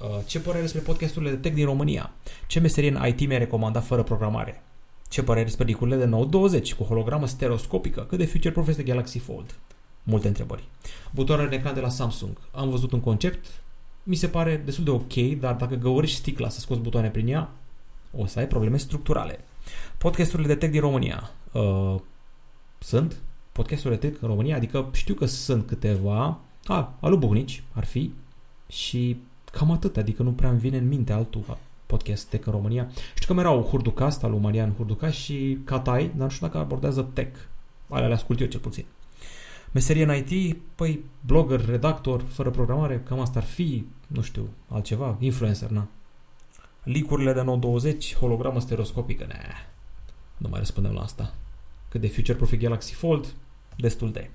Uh, 0.01 0.07
ce 0.27 0.41
părere 0.41 0.63
despre 0.63 0.81
podcasturile 0.81 1.31
de 1.31 1.37
tech 1.37 1.55
din 1.55 1.65
România? 1.65 2.13
Ce 2.47 2.61
meserie 2.61 2.91
în 2.91 3.07
IT 3.07 3.27
mi-a 3.27 3.39
recomandat 3.39 3.85
fără 3.85 4.03
programare? 4.03 4.63
Ce 5.09 5.23
părere 5.23 5.45
despre 5.45 5.65
ricurile 5.65 5.97
de 5.97 6.05
Note 6.05 6.29
20 6.29 6.75
cu 6.75 6.85
hologramă 6.85 7.27
stereoscopică? 7.27 8.01
Cât 8.09 8.19
de 8.19 8.25
future-proof 8.25 8.69
este 8.69 8.83
Galaxy 8.83 9.19
Fold? 9.19 9.55
Multe 10.03 10.27
întrebări. 10.27 10.65
Butoanele 11.15 11.49
în 11.49 11.55
ecran 11.55 11.75
de 11.75 11.81
la 11.81 11.89
Samsung. 11.89 12.37
Am 12.53 12.71
văzut 12.71 12.93
un 12.93 13.01
concept, 13.01 13.47
mi 14.09 14.15
se 14.15 14.29
pare 14.29 14.57
destul 14.65 14.85
de 14.85 14.91
ok, 14.91 15.41
dar 15.41 15.55
dacă 15.55 15.75
găurești 15.75 16.17
sticla 16.17 16.49
să 16.49 16.61
scoți 16.61 16.81
butoane 16.81 17.09
prin 17.09 17.29
ea, 17.29 17.51
o 18.17 18.27
să 18.27 18.39
ai 18.39 18.47
probleme 18.47 18.77
structurale. 18.77 19.45
Podcasturile 19.99 20.49
de 20.49 20.55
tech 20.55 20.73
din 20.73 20.81
România. 20.81 21.31
Uh, 21.53 21.95
sunt 22.79 23.17
podcasturile 23.53 24.01
de 24.01 24.09
tech 24.09 24.23
în 24.23 24.29
România, 24.29 24.57
adică 24.57 24.89
știu 24.93 25.15
că 25.15 25.27
sunt 25.27 25.67
câteva. 25.67 26.39
A, 26.65 26.95
alu 27.01 27.17
Buhnici 27.17 27.63
ar 27.73 27.85
fi 27.85 28.13
și 28.69 29.17
cam 29.53 29.71
atât, 29.71 29.97
adică 29.97 30.23
nu 30.23 30.33
prea 30.33 30.51
îmi 30.51 30.59
vine 30.59 30.77
în 30.77 30.89
minte 30.89 31.13
altul 31.13 31.59
podcast 31.87 32.27
tech 32.27 32.47
în 32.47 32.53
România. 32.53 32.91
Știu 33.15 33.35
că 33.35 33.41
erau 33.41 33.63
Hurducast 33.63 34.25
al 34.25 34.31
lui 34.31 34.41
Marian 34.41 34.75
Hurducast 34.77 35.17
și 35.17 35.59
Catai, 35.65 36.13
dar 36.17 36.27
nu 36.27 36.33
știu 36.33 36.47
dacă 36.47 36.59
abordează 36.59 37.03
tech. 37.13 37.39
Alea 37.89 38.09
le 38.09 38.15
ascult 38.15 38.41
eu 38.41 38.47
cel 38.47 38.61
puțin. 38.61 38.85
Meserie 39.73 40.03
în 40.03 40.15
IT, 40.15 40.57
păi 40.75 41.01
blogger, 41.21 41.65
redactor, 41.65 42.23
fără 42.23 42.51
programare, 42.51 43.03
cam 43.09 43.21
asta 43.21 43.39
ar 43.39 43.45
fi, 43.45 43.85
nu 44.07 44.23
știu, 44.23 44.49
altceva, 44.69 45.17
influencer, 45.19 45.69
na. 45.69 45.89
Licurile 46.83 47.33
de 47.33 47.43
Note 47.43 47.59
20, 47.59 48.15
hologramă 48.15 48.61
stereoscopică, 48.61 49.25
ne. 49.29 49.41
Nu 50.37 50.49
mai 50.49 50.59
răspundem 50.59 50.93
la 50.93 51.01
asta. 51.01 51.35
Cât 51.89 52.01
de 52.01 52.09
future-proof 52.09 52.55
Galaxy 52.55 52.95
Fold, 52.95 53.35
destul 53.77 54.13
de. 54.13 54.31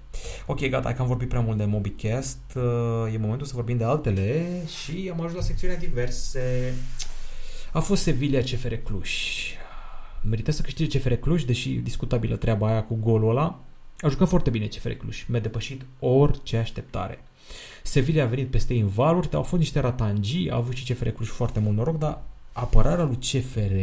Ok, 0.45 0.67
gata, 0.67 0.83
hai 0.83 0.95
că 0.95 1.01
am 1.01 1.07
vorbit 1.07 1.29
prea 1.29 1.41
mult 1.41 1.57
de 1.57 1.65
MobiCast. 1.65 2.39
Uh, 2.55 3.13
e 3.13 3.17
momentul 3.17 3.45
să 3.45 3.55
vorbim 3.55 3.77
de 3.77 3.83
altele 3.83 4.61
și 4.83 5.09
am 5.11 5.19
ajuns 5.19 5.33
la 5.33 5.41
secțiunea 5.41 5.77
diverse. 5.77 6.73
A 7.73 7.79
fost 7.79 8.01
Sevilla 8.01 8.39
CFR 8.39 8.73
Cluj. 8.73 9.11
Merită 10.21 10.51
să 10.51 10.61
câștige 10.61 10.99
CFR 10.99 11.13
Cluj, 11.13 11.43
deși 11.43 11.69
discutabilă 11.69 12.35
treaba 12.35 12.67
aia 12.67 12.83
cu 12.83 12.95
golul 12.95 13.29
ăla. 13.29 13.59
A 14.03 14.09
jucat 14.09 14.27
foarte 14.27 14.49
bine 14.49 14.65
CFR 14.65 14.91
Cluj. 14.91 15.25
Mi-a 15.27 15.39
depășit 15.39 15.85
orice 15.99 16.57
așteptare. 16.57 17.23
Sevilla 17.83 18.23
a 18.23 18.27
venit 18.27 18.51
peste 18.51 18.73
în 18.73 18.87
valuri, 18.87 19.29
dar 19.29 19.35
au 19.35 19.43
fost 19.43 19.61
niște 19.61 19.79
ratangii, 19.79 20.49
a 20.49 20.55
avut 20.55 20.73
și 20.75 20.93
CFR 20.93 21.07
Cluj 21.07 21.27
foarte 21.27 21.59
mult 21.59 21.75
noroc, 21.75 21.97
dar 21.97 22.23
apărarea 22.51 23.03
lui 23.03 23.15
CFR 23.15 23.73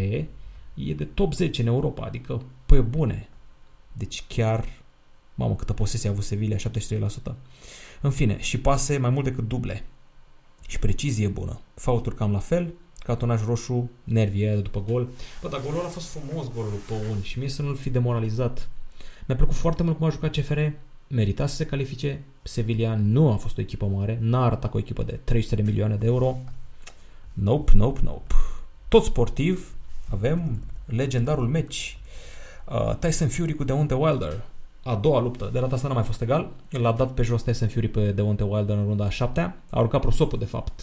e 0.74 0.94
de 0.96 1.04
top 1.04 1.34
10 1.34 1.60
în 1.60 1.66
Europa, 1.66 2.04
adică 2.04 2.42
pe 2.66 2.80
bune. 2.80 3.28
Deci 3.92 4.24
chiar, 4.28 4.64
mamă, 5.34 5.54
câtă 5.54 5.72
posesie 5.72 6.08
a 6.08 6.12
avut 6.12 6.24
Sevilla, 6.24 6.56
73%. 6.56 7.34
În 8.00 8.10
fine, 8.10 8.40
și 8.40 8.60
pase 8.60 8.98
mai 8.98 9.10
mult 9.10 9.24
decât 9.24 9.48
duble. 9.48 9.84
Și 10.68 10.78
precizie 10.78 11.28
bună. 11.28 11.60
Fauturi 11.74 12.14
cam 12.14 12.32
la 12.32 12.38
fel, 12.38 12.74
cartonaj 12.98 13.44
roșu, 13.44 13.90
nervii 14.04 14.62
după 14.62 14.84
gol. 14.88 15.08
Bă, 15.42 15.48
dar 15.48 15.60
golul 15.60 15.84
a 15.84 15.88
fost 15.88 16.08
frumos, 16.08 16.52
golul 16.54 16.80
pe 16.86 16.92
un 17.10 17.22
și 17.22 17.38
mie 17.38 17.48
să 17.48 17.62
nu-l 17.62 17.76
fi 17.76 17.90
demoralizat. 17.90 18.68
Mi-a 19.30 19.38
plăcut 19.38 19.56
foarte 19.56 19.82
mult 19.82 19.96
cum 19.96 20.06
a 20.06 20.10
jucat 20.10 20.30
CFR, 20.30 20.58
merita 21.08 21.46
să 21.46 21.54
se 21.54 21.66
califice. 21.66 22.22
Sevilla 22.42 22.94
nu 22.94 23.30
a 23.30 23.36
fost 23.36 23.58
o 23.58 23.60
echipă 23.60 23.86
mare, 23.86 24.18
n-a 24.20 24.44
arătat 24.44 24.70
cu 24.70 24.76
o 24.76 24.80
echipă 24.80 25.02
de 25.02 25.18
300 25.24 25.54
de 25.54 25.62
milioane 25.62 25.94
de 25.94 26.06
euro. 26.06 26.36
Nope, 27.32 27.72
nope, 27.74 28.00
nope. 28.02 28.34
tot 28.88 29.04
sportiv, 29.04 29.74
avem 30.12 30.62
legendarul 30.84 31.46
meci 31.46 31.98
uh, 32.68 32.94
Tyson 32.96 33.28
Fury 33.28 33.54
cu 33.54 33.64
Deontay 33.64 33.98
Wilder. 34.00 34.42
A 34.84 34.94
doua 34.94 35.20
luptă, 35.20 35.50
de 35.52 35.60
data 35.60 35.74
asta 35.74 35.88
n-a 35.88 35.94
mai 35.94 36.02
fost 36.02 36.22
egal. 36.22 36.50
L-a 36.70 36.92
dat 36.92 37.12
pe 37.12 37.22
jos 37.22 37.42
Tyson 37.42 37.68
Fury 37.68 37.88
pe 37.88 38.12
Deontay 38.12 38.48
Wilder 38.50 38.76
în 38.76 38.84
runda 38.84 39.04
a 39.04 39.10
șaptea. 39.10 39.56
A 39.70 39.80
urcat 39.80 40.00
prosopul, 40.00 40.38
de 40.38 40.44
fapt. 40.44 40.82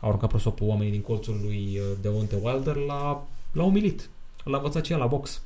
A 0.00 0.06
urcat 0.06 0.28
prosopul 0.28 0.68
oamenii 0.68 0.92
din 0.92 1.02
colțul 1.02 1.40
lui 1.42 1.78
uh, 1.78 1.96
Deontay 2.00 2.40
Wilder. 2.42 2.76
L-a, 2.76 3.26
l-a 3.52 3.64
umilit. 3.64 4.08
L-a 4.44 4.56
învățat 4.56 4.82
ce 4.82 4.96
la 4.96 5.06
box. 5.06 5.42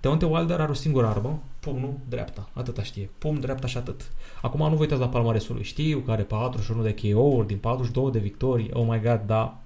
Deontay 0.00 0.30
Wilder 0.32 0.60
are 0.60 0.70
o 0.70 0.74
singură 0.74 1.06
armă, 1.06 1.42
pumnul 1.64 1.94
dreapta, 2.08 2.48
atâta 2.52 2.82
știe. 2.82 3.10
Pumn 3.18 3.40
dreapta 3.40 3.66
și 3.66 3.76
atât. 3.76 4.12
Acum 4.42 4.60
nu 4.68 4.74
vă 4.74 4.80
uitați 4.80 5.00
la 5.00 5.08
palmaresul 5.08 5.54
lui. 5.54 5.64
Știu 5.64 5.98
că 5.98 6.10
are 6.10 6.22
41 6.22 6.82
de 6.82 6.94
KO-uri 6.94 7.46
din 7.46 7.58
42 7.58 8.10
de 8.10 8.18
victorii. 8.18 8.70
Oh 8.72 8.86
my 8.88 9.00
god, 9.00 9.20
da. 9.26 9.58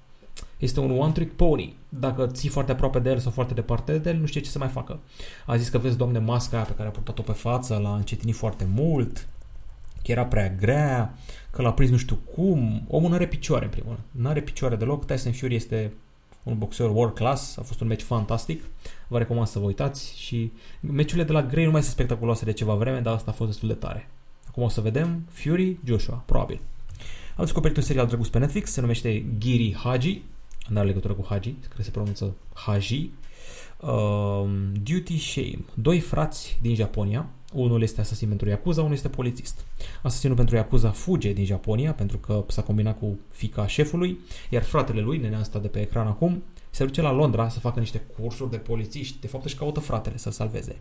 Este 0.59 0.81
un 0.81 0.91
one-trick 0.91 1.37
pony. 1.37 1.77
Dacă 1.89 2.27
ții 2.27 2.49
foarte 2.49 2.73
aproape 2.73 2.99
de 2.99 3.11
el 3.11 3.19
sau 3.19 3.31
foarte 3.31 3.55
departe 3.55 3.99
de 3.99 4.11
el, 4.11 4.17
nu 4.17 4.27
știe 4.27 4.41
ce 4.41 4.51
să 4.51 4.59
mai 4.59 4.69
facă. 4.69 4.99
A 5.47 5.57
zis 5.57 5.69
că 5.69 5.79
vezi, 5.79 5.97
domne, 5.97 6.19
masca 6.19 6.57
aia 6.57 6.65
pe 6.67 6.75
care 6.75 6.89
a 6.89 6.91
purtat-o 6.91 7.23
pe 7.23 7.33
față, 7.33 7.79
l-a 7.83 7.95
încetinit 7.95 8.35
foarte 8.35 8.67
mult, 8.75 9.29
că 10.05 10.11
era 10.11 10.27
prea 10.27 10.49
grea, 10.49 11.15
că 11.51 11.63
l-a 11.63 11.73
prins 11.73 11.91
nu 11.91 11.97
știu 11.97 12.19
cum. 12.35 12.83
Omul 12.89 13.09
nu 13.09 13.15
are 13.15 13.27
picioare, 13.27 13.65
în 13.65 13.71
primul 13.71 13.93
rând. 13.93 14.25
Nu 14.25 14.29
are 14.29 14.41
picioare 14.41 14.77
deloc. 14.77 15.07
Tyson 15.07 15.33
Fury 15.33 15.55
este 15.55 15.93
un 16.43 16.59
boxer 16.59 16.89
world 16.89 17.15
class, 17.15 17.57
a 17.57 17.63
fost 17.63 17.81
un 17.81 17.87
meci 17.87 18.03
fantastic, 18.03 18.65
vă 19.09 19.19
recomand 19.19 19.47
să 19.47 19.59
vă 19.59 19.65
uitați 19.65 20.19
și 20.19 20.53
meciurile 20.81 21.25
de 21.25 21.33
la 21.33 21.43
Grey 21.43 21.65
nu 21.65 21.71
mai 21.71 21.83
sunt 21.83 21.93
spectaculoase 21.93 22.45
de 22.45 22.53
ceva 22.53 22.75
vreme, 22.75 23.01
dar 23.01 23.15
asta 23.15 23.31
a 23.31 23.35
fost 23.35 23.51
destul 23.51 23.69
de 23.69 23.75
tare. 23.75 24.09
Acum 24.49 24.63
o 24.63 24.69
să 24.69 24.81
vedem 24.81 25.25
Fury, 25.31 25.77
Joshua, 25.85 26.23
probabil. 26.27 26.61
Am 27.37 27.45
descoperit 27.45 27.77
un 27.77 27.83
serial 27.83 28.07
drăguț 28.07 28.27
pe 28.27 28.39
Netflix, 28.39 28.71
se 28.71 28.81
numește 28.81 29.25
Giri 29.39 29.75
Haji, 29.75 30.23
nu 30.69 30.79
are 30.79 30.87
legătură 30.87 31.13
cu 31.13 31.27
Haji, 31.29 31.51
cred 31.51 31.73
că 31.77 31.83
se 31.83 31.91
pronunță 31.91 32.35
Haji. 32.55 33.11
Uh, 33.81 34.51
Duty 34.83 35.19
Shame. 35.19 35.59
Doi 35.75 36.01
frați 36.01 36.59
din 36.63 36.75
Japonia, 36.75 37.29
unul 37.53 37.83
este 37.83 38.01
asasin 38.01 38.29
pentru 38.29 38.49
Yakuza, 38.49 38.81
unul 38.81 38.93
este 38.93 39.09
polițist. 39.09 39.65
Asasinul 40.03 40.37
pentru 40.37 40.57
Yakuza 40.57 40.91
fuge 40.91 41.33
din 41.33 41.45
Japonia 41.45 41.93
pentru 41.93 42.19
că 42.19 42.45
s-a 42.47 42.63
combinat 42.63 42.99
cu 42.99 43.19
fica 43.31 43.67
șefului, 43.67 44.19
iar 44.51 44.63
fratele 44.63 45.01
lui, 45.01 45.19
nenea 45.19 45.39
asta 45.39 45.59
de 45.59 45.69
pe 45.69 45.81
ecran 45.81 46.07
acum, 46.07 46.43
se 46.79 46.85
duce 46.85 47.03
la 47.03 47.13
Londra 47.13 47.49
să 47.49 47.59
facă 47.59 47.81
niște 47.81 47.99
cursuri 47.99 48.51
de 48.51 48.57
polițiști. 48.57 49.21
De 49.21 49.27
fapt 49.27 49.45
își 49.45 49.57
caută 49.57 49.81
fratele 49.81 50.17
să 50.17 50.31
salveze. 50.31 50.81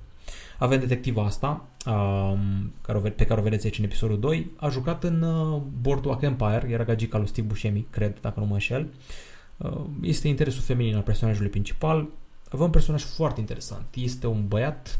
Avem 0.58 0.80
detectiva 0.80 1.24
asta, 1.24 1.66
um, 1.86 2.74
pe 3.16 3.26
care 3.26 3.40
o 3.40 3.44
vedeți 3.44 3.66
aici 3.66 3.78
în 3.78 3.84
episodul 3.84 4.20
2. 4.20 4.52
A 4.56 4.70
jucat 4.70 5.04
în 5.04 5.22
uh, 5.22 5.62
Boardwalk 5.82 6.22
Empire, 6.22 6.66
era 6.70 6.84
gagica 6.84 7.18
lui 7.18 7.28
Steve 7.28 7.48
Buscemi, 7.48 7.88
cred, 7.90 8.20
dacă 8.20 8.40
nu 8.40 8.46
mă 8.46 8.54
înșel. 8.54 8.94
Uh, 9.58 9.82
este 10.02 10.28
interesul 10.28 10.62
feminin 10.62 10.96
al 10.96 11.02
personajului 11.02 11.50
principal. 11.50 12.08
Avem 12.50 12.66
un 12.66 12.72
personaj 12.72 13.04
foarte 13.04 13.40
interesant. 13.40 13.86
Este 13.94 14.28
un 14.28 14.48
băiat 14.48 15.00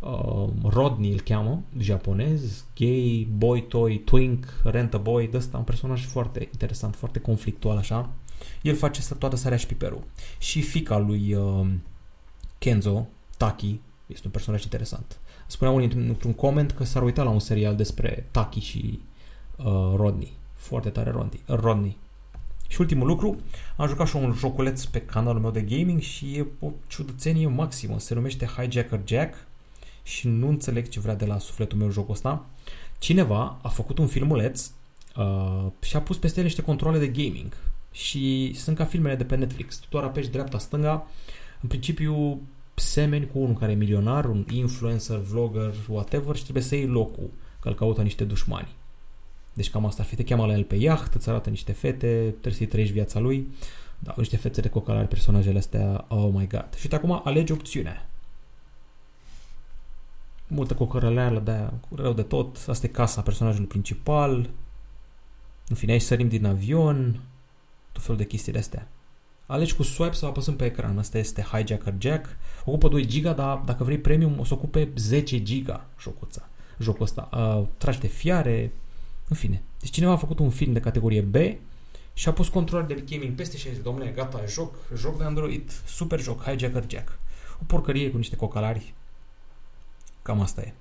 uh, 0.00 0.10
uh, 0.10 0.48
Rodney 0.62 1.12
îl 1.12 1.20
cheamă, 1.20 1.62
japonez, 1.78 2.64
gay, 2.76 3.28
boy 3.36 3.66
toy, 3.66 3.98
twink, 3.98 4.60
rent 4.64 4.94
a 4.94 4.98
boy, 4.98 5.28
de 5.28 5.36
ăsta 5.36 5.58
un 5.58 5.64
personaj 5.64 6.06
foarte 6.06 6.48
interesant, 6.52 6.94
foarte 6.94 7.18
conflictual 7.18 7.76
așa. 7.76 8.10
El 8.62 8.76
face 8.76 9.00
să 9.00 9.14
toată 9.14 9.36
sarea 9.36 9.58
și 9.58 9.66
piperul. 9.66 10.04
Și 10.38 10.62
fica 10.62 10.98
lui 10.98 11.34
uh, 11.34 11.66
Kenzo, 12.58 13.06
Taki, 13.36 13.80
este 14.06 14.26
un 14.26 14.32
personaj 14.32 14.62
interesant. 14.62 15.20
Spunea 15.46 15.74
unii 15.74 15.92
într-un 16.08 16.32
coment 16.32 16.70
că 16.70 16.84
s-ar 16.84 17.02
uita 17.02 17.22
la 17.22 17.30
un 17.30 17.38
serial 17.38 17.76
despre 17.76 18.26
Taki 18.30 18.60
și 18.60 19.00
uh, 19.56 19.64
Rodney. 19.96 20.32
Foarte 20.54 20.88
tare 20.88 21.10
Rodney. 21.10 21.40
Rodney. 21.46 21.96
Și 22.68 22.80
ultimul 22.80 23.06
lucru, 23.06 23.40
am 23.76 23.88
jucat 23.88 24.08
și 24.08 24.16
un 24.16 24.32
joculeț 24.32 24.84
pe 24.84 25.00
canalul 25.00 25.40
meu 25.40 25.50
de 25.50 25.60
gaming 25.60 26.00
și 26.00 26.36
e 26.36 26.46
o 26.60 26.70
ciudățenie 26.86 27.46
maximă. 27.46 27.98
Se 27.98 28.14
numește 28.14 28.46
Hijacker 28.46 29.00
Jack 29.04 29.34
și 30.02 30.28
nu 30.28 30.48
înțeleg 30.48 30.88
ce 30.88 31.00
vrea 31.00 31.14
de 31.14 31.26
la 31.26 31.38
sufletul 31.38 31.78
meu 31.78 31.90
jocul 31.90 32.14
ăsta. 32.14 32.46
Cineva 32.98 33.58
a 33.62 33.68
făcut 33.68 33.98
un 33.98 34.06
filmuleț 34.06 34.70
uh, 35.16 35.66
și 35.80 35.96
a 35.96 36.00
pus 36.00 36.16
peste 36.16 36.38
el 36.38 36.44
niște 36.44 36.62
controle 36.62 36.98
de 36.98 37.08
gaming 37.08 37.56
și 37.92 38.52
sunt 38.54 38.76
ca 38.76 38.84
filmele 38.84 39.16
de 39.16 39.24
pe 39.24 39.36
Netflix. 39.36 39.76
Tu 39.76 39.86
doar 39.90 40.04
apeși 40.04 40.30
dreapta-stânga, 40.30 41.06
în 41.60 41.68
principiu 41.68 42.40
semeni 42.74 43.26
cu 43.26 43.38
unul 43.38 43.56
care 43.56 43.72
e 43.72 43.74
milionar, 43.74 44.24
un 44.24 44.44
influencer, 44.50 45.16
vlogger, 45.16 45.74
whatever 45.88 46.36
și 46.36 46.42
trebuie 46.42 46.62
să 46.62 46.74
iei 46.74 46.86
locul, 46.86 47.30
că 47.60 47.68
îl 47.68 47.74
caută 47.74 48.02
niște 48.02 48.24
dușmani. 48.24 48.68
Deci 49.52 49.70
cam 49.70 49.86
asta 49.86 50.02
ar 50.02 50.08
fi. 50.08 50.16
Te 50.16 50.24
cheamă 50.24 50.46
la 50.46 50.52
el 50.52 50.64
pe 50.64 50.76
iaht, 50.76 51.14
îți 51.14 51.28
arată 51.28 51.50
niște 51.50 51.72
fete, 51.72 52.26
trebuie 52.30 52.52
să-i 52.52 52.66
trăiești 52.66 52.94
viața 52.94 53.18
lui. 53.18 53.46
Da, 53.98 54.14
niște 54.16 54.36
fețe 54.36 54.60
de 54.60 54.68
cocalari 54.68 55.08
personajele 55.08 55.58
astea, 55.58 56.04
oh 56.08 56.30
my 56.32 56.46
god. 56.46 56.68
Și 56.74 56.80
uite 56.82 56.94
acum 56.94 57.20
alegi 57.24 57.52
opțiunea 57.52 58.06
multă 60.52 60.74
cocărăleală 60.74 61.40
de 61.40 61.50
aia, 61.50 61.72
rău 61.94 62.12
de 62.12 62.22
tot. 62.22 62.64
Asta 62.66 62.86
e 62.86 62.88
casa 62.88 63.20
personajului 63.20 63.66
principal. 63.66 64.48
În 65.68 65.76
fine, 65.76 65.92
aici 65.92 66.02
sărim 66.02 66.28
din 66.28 66.46
avion, 66.46 67.20
tot 67.92 68.02
felul 68.02 68.16
de 68.16 68.26
chestii 68.26 68.52
de 68.52 68.58
astea. 68.58 68.88
Alegi 69.46 69.74
cu 69.74 69.82
swipe 69.82 70.14
sau 70.14 70.28
apăsăm 70.28 70.56
pe 70.56 70.64
ecran. 70.64 70.98
Asta 70.98 71.18
este 71.18 71.42
Hijacker 71.42 71.94
Jack. 71.98 72.36
Ocupă 72.64 72.88
2 72.88 73.06
giga, 73.06 73.32
dar 73.32 73.56
dacă 73.56 73.84
vrei 73.84 73.98
premium 73.98 74.38
o 74.38 74.44
să 74.44 74.54
ocupe 74.54 74.88
10 74.96 75.42
giga 75.42 75.86
jocuța. 76.00 76.48
Jocul 76.78 77.02
ăsta. 77.02 77.28
Uh, 77.32 77.66
tragi 77.76 77.98
de 77.98 78.06
fiare, 78.06 78.72
în 79.28 79.36
fine. 79.36 79.62
Deci 79.80 79.90
cineva 79.90 80.12
a 80.12 80.16
făcut 80.16 80.38
un 80.38 80.50
film 80.50 80.72
de 80.72 80.80
categorie 80.80 81.20
B 81.20 81.36
și 82.14 82.28
a 82.28 82.32
pus 82.32 82.48
control 82.48 82.84
de 82.86 83.04
gaming 83.10 83.34
peste 83.34 83.56
și 83.56 83.68
a 83.68 83.72
zis, 83.72 83.82
domnule, 83.82 84.10
gata, 84.10 84.44
joc, 84.46 84.74
joc 84.96 85.18
de 85.18 85.24
Android, 85.24 85.70
super 85.86 86.20
joc, 86.20 86.42
Hijacker 86.42 86.84
Jack. 86.88 87.18
O 87.60 87.64
porcărie 87.66 88.10
cu 88.10 88.16
niște 88.16 88.36
cocalari, 88.36 88.94
Cam 90.22 90.40
asta 90.40 90.60
e. 90.60 90.72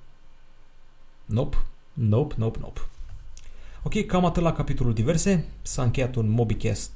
Nope, 1.25 1.57
nope, 1.93 2.35
nope, 2.37 2.59
nope. 2.59 2.79
Ok, 3.83 4.05
cam 4.05 4.25
atât 4.25 4.43
la 4.43 4.53
capitolul 4.53 4.93
diverse. 4.93 5.45
S-a 5.61 5.83
încheiat 5.83 6.15
un 6.15 6.29
MobiCast, 6.29 6.91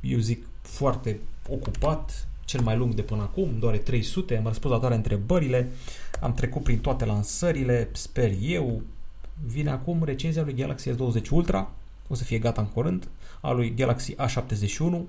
eu 0.00 0.18
zic, 0.18 0.46
foarte 0.62 1.20
ocupat, 1.48 2.28
cel 2.44 2.60
mai 2.60 2.76
lung 2.76 2.94
de 2.94 3.02
până 3.02 3.22
acum, 3.22 3.58
doar 3.58 3.76
300, 3.76 4.36
am 4.36 4.44
răspuns 4.44 4.72
la 4.72 4.78
toate 4.78 4.94
întrebările, 4.94 5.70
am 6.20 6.34
trecut 6.34 6.62
prin 6.62 6.78
toate 6.78 7.04
lansările, 7.04 7.88
sper 7.92 8.32
eu. 8.40 8.82
Vine 9.46 9.70
acum 9.70 10.04
recenzia 10.04 10.42
lui 10.42 10.54
Galaxy 10.54 10.90
S20 10.90 11.28
Ultra, 11.30 11.70
o 12.08 12.14
să 12.14 12.24
fie 12.24 12.38
gata 12.38 12.60
în 12.60 12.68
curând, 12.68 13.08
a 13.40 13.50
lui 13.50 13.74
Galaxy 13.74 14.14
A71 14.14 15.00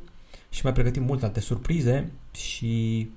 și 0.49 0.63
mai 0.63 0.73
pregătim 0.73 1.03
multe 1.03 1.25
alte 1.25 1.39
surprize 1.39 2.11
și 2.31 3.09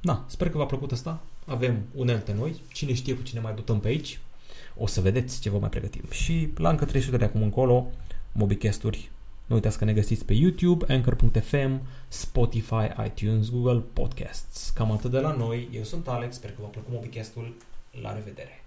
na, 0.00 0.24
sper 0.26 0.50
că 0.50 0.58
v-a 0.58 0.66
plăcut 0.66 0.92
asta 0.92 1.22
avem 1.46 1.82
unelte 1.94 2.32
noi, 2.32 2.60
cine 2.72 2.94
știe 2.94 3.14
cu 3.14 3.22
cine 3.22 3.40
mai 3.40 3.54
dotăm 3.54 3.80
pe 3.80 3.88
aici, 3.88 4.20
o 4.76 4.86
să 4.86 5.00
vedeți 5.00 5.40
ce 5.40 5.50
vă 5.50 5.58
mai 5.58 5.68
pregătim. 5.68 6.04
Și 6.10 6.48
la 6.56 6.70
încă 6.70 6.84
300 6.84 7.16
de 7.16 7.24
acum 7.24 7.42
încolo, 7.42 7.90
Mobicast-uri. 8.32 9.10
Nu 9.46 9.54
uitați 9.54 9.78
că 9.78 9.84
ne 9.84 9.92
găsiți 9.92 10.24
pe 10.24 10.32
YouTube, 10.32 10.84
Anchor.fm, 10.88 11.80
Spotify, 12.08 12.92
iTunes, 13.06 13.50
Google 13.50 13.82
Podcasts. 13.92 14.70
Cam 14.70 14.92
atât 14.92 15.10
de 15.10 15.18
la 15.18 15.32
noi. 15.32 15.68
Eu 15.72 15.82
sunt 15.82 16.08
Alex, 16.08 16.34
sper 16.34 16.50
că 16.50 16.56
v-a 16.60 16.66
plăcut 16.66 16.92
Mobicast-ul. 16.92 17.54
La 18.02 18.14
revedere! 18.14 18.63